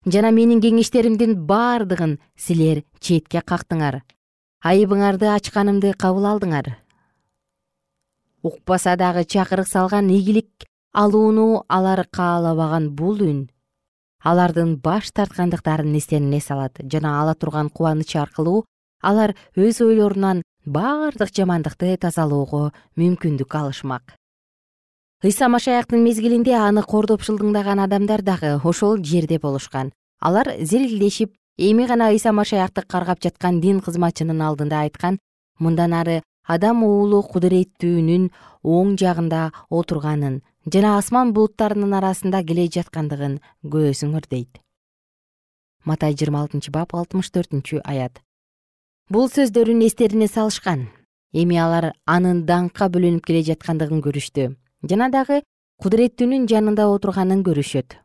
жана 0.05 0.31
менин 0.31 0.61
кеңештеримдин 0.63 1.35
бардыгын 1.47 2.19
силер 2.37 2.83
четке 2.99 3.41
кактыңар. 3.41 4.01
Айыбыңарды 4.63 5.27
ачканымды 5.33 5.93
кабыл 5.97 6.27
алдыңар. 6.33 6.77
Укпаса 8.43 8.95
дагы 8.95 9.25
чакырык 9.25 9.67
салган 9.67 10.09
ийгилик 10.09 10.67
алууну 10.93 11.65
алар 11.67 12.05
каалабаган 12.11 12.89
бул 12.95 13.19
үн 13.21 13.49
алардын 14.23 14.75
баш 14.83 15.11
тарткандыктарын 15.11 15.95
эстерине 15.95 16.39
салат 16.41 16.79
жана 16.91 17.21
ала 17.21 17.35
турган 17.35 17.69
кубанычы 17.69 18.19
аркылуу 18.19 18.65
алар 19.01 19.35
өз 19.55 19.81
ойлорунан 19.81 20.41
бардык 20.65 21.31
жамандыкты 21.35 21.95
тазалоого 21.97 22.71
мүмкүндүк 22.97 23.55
алышмак 23.55 24.18
ыйса 25.21 25.49
машаяктын 25.49 25.99
мезгилинде 25.99 26.53
аны 26.55 26.79
кордоп 26.87 27.25
шылдыңдаган 27.27 27.81
адамдар 27.83 28.21
дагы 28.23 28.53
ошол 28.63 29.01
жерде 29.03 29.37
болушкан. 29.37 29.91
Алар 30.21 30.47
зирилдешип 30.61 31.33
эми 31.57 31.87
гана 31.87 32.07
ыйса 32.13 32.31
машаякты 32.31 32.83
каргап 32.87 33.19
жаткан 33.21 33.59
дин 33.59 33.81
кызматчынын 33.81 34.41
алдында 34.41 34.79
айткан 34.85 35.19
мындан 35.59 35.93
ары 35.93 36.21
адам 36.47 36.83
уулу 36.83 37.19
кудуреттүүнүн 37.33 38.29
оң 38.63 38.95
жагында 38.95 39.51
отурганын 39.69 40.39
жана 40.71 40.95
асман 40.97 41.33
булуттарынын 41.33 41.97
арасында 41.99 42.41
келе 42.47 42.69
жаткандыгын 42.77 43.41
көрөсүңөр 43.75 44.29
дейт 44.31 44.63
матай 45.83 46.15
жыйырма 46.15 46.45
алтынчы 46.45 46.71
бап 46.71 46.95
алтымыш 46.95 47.31
төртүнчү 47.35 47.81
аят. 47.83 48.21
Бул 49.09 49.27
сөздөрүн 49.27 49.83
эстерине 49.83 50.27
салышкан. 50.27 50.87
Эми 51.33 51.57
алар 51.59 51.91
анын 52.05 52.45
даңкка 52.45 52.87
бөлөнүп 52.93 53.25
келе 53.25 53.43
жаткандыгын 53.51 54.03
көрүштү 54.05 54.49
жана 54.83 55.09
дагы 55.11 55.41
кудуреттүүнүн 55.83 56.47
жанында 56.47 56.87
отурганын 56.93 57.43
көрүшөт. 57.43 57.97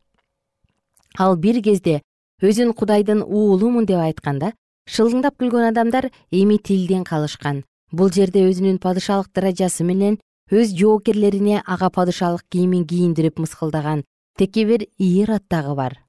Ал 1.18 1.36
бир 1.36 1.60
кезде 1.62 2.00
өзүн 2.42 2.74
кудайдын 2.74 3.22
уулумун 3.22 3.86
деп 3.86 4.02
айтканда 4.02 4.52
шылдыңдап 4.90 5.38
күлгөн 5.38 5.70
адамдар 5.70 6.10
эми 6.30 6.58
тилден 6.58 7.04
калышкан. 7.04 7.62
Бул 7.92 8.10
жерде 8.10 8.44
өзүнүн 8.48 8.80
падышалык 8.82 9.30
даражасы 9.34 9.84
менен 9.84 10.18
өз 10.50 10.74
жоокерлерине 10.74 11.62
ага 11.64 11.90
падышалык 11.90 12.42
кийимин 12.50 12.86
кийиндирип 12.86 13.38
мыскылдаган 13.38 14.04
текебер 14.38 14.86
ирод 14.98 15.44
дагы 15.48 15.74
бар. 15.74 16.00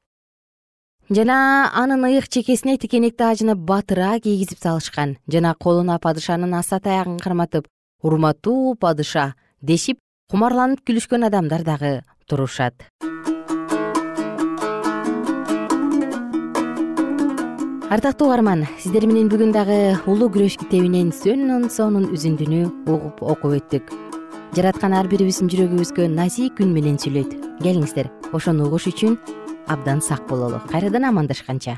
Жана 1.10 1.70
анын 1.74 2.04
ыйык 2.10 2.28
чекесине 2.28 2.78
тикенекти 2.78 3.24
ажыны 3.24 3.56
батыра 3.56 4.20
кийгизип 4.20 4.58
салышкан. 4.58 5.18
Жана 5.28 5.54
колуна 5.54 6.00
падышанын 6.00 6.54
аса 6.58 6.80
таягын 6.80 7.20
карматып 7.20 7.68
урматтуу 8.02 8.76
падыша! 8.76 9.36
дешип 9.62 10.00
кумарланып 10.32 10.82
күлүшкөн 10.88 11.28
адамдар 11.28 11.62
дагы 11.62 11.92
турушат. 12.26 12.88
Ардактуу 17.94 18.32
угарман 18.32 18.66
сиздер 18.82 19.06
менен 19.06 19.30
бүгүн 19.30 19.54
дагы 19.54 19.78
улуу 20.10 20.32
күрөш 20.34 20.58
китебинен 20.64 21.12
сонун 21.14 21.70
сонун 21.70 22.10
үзүндүнү 22.10 22.64
угуп 22.90 23.22
окуп 23.22 23.54
өттүк. 23.60 23.94
Жараткан 24.58 24.96
ар 24.98 25.08
бирибиздин 25.12 25.52
жүрөгүбүзгө 25.54 26.10
назик 26.10 26.64
үн 26.64 26.74
менен 26.74 26.98
сүйлөйт. 26.98 27.36
Келиңиздер 27.62 28.10
ошону 28.34 28.66
угуш 28.66 28.90
үчүн 28.90 29.20
абдан 29.70 30.02
сак 30.02 30.26
бололу 30.28 30.58
кайрадан 30.72 31.06
амандашканча 31.06 31.78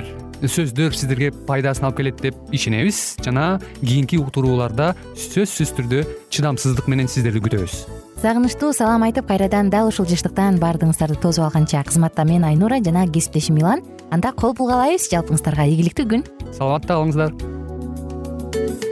сөздөр 0.41 0.95
сиздерге 0.97 1.31
пайдасын 1.47 1.85
алып 1.85 1.97
келет 2.01 2.21
деп 2.21 2.35
ишенебиз 2.51 3.17
жана 3.21 3.59
кийинки 3.81 4.17
уктурууларда 4.17 4.95
сөзсүз 5.13 5.75
түрдө 5.77 6.05
чыдамсыздык 6.33 6.87
менен 6.89 7.07
сиздерди 7.11 7.43
күтөбүз. 7.45 7.85
Сагынычтуу 8.21 8.73
салам 8.73 9.05
айтып 9.07 9.25
кайрадан 9.29 9.69
дал 9.73 9.87
ушул 9.89 10.05
жыштыктан 10.09 10.59
баардыгыңыздарды 10.61 11.17
тосуп 11.21 11.47
алганча. 11.47 11.81
Кызматта 11.85 12.25
мен 12.25 12.43
айнура 12.45 12.77
жана 12.83 13.07
кесиптешим 13.07 13.55
милан 13.57 13.81
анда 14.11 14.33
кол 14.33 14.53
пул 14.53 14.69
каалайбыз 14.69 15.09
жалпыңыздарга 15.13 15.65
ийгиликтүү 15.69 16.05
күн. 16.13 16.27
Саламатта 16.53 16.93
калыңыздар 16.99 18.89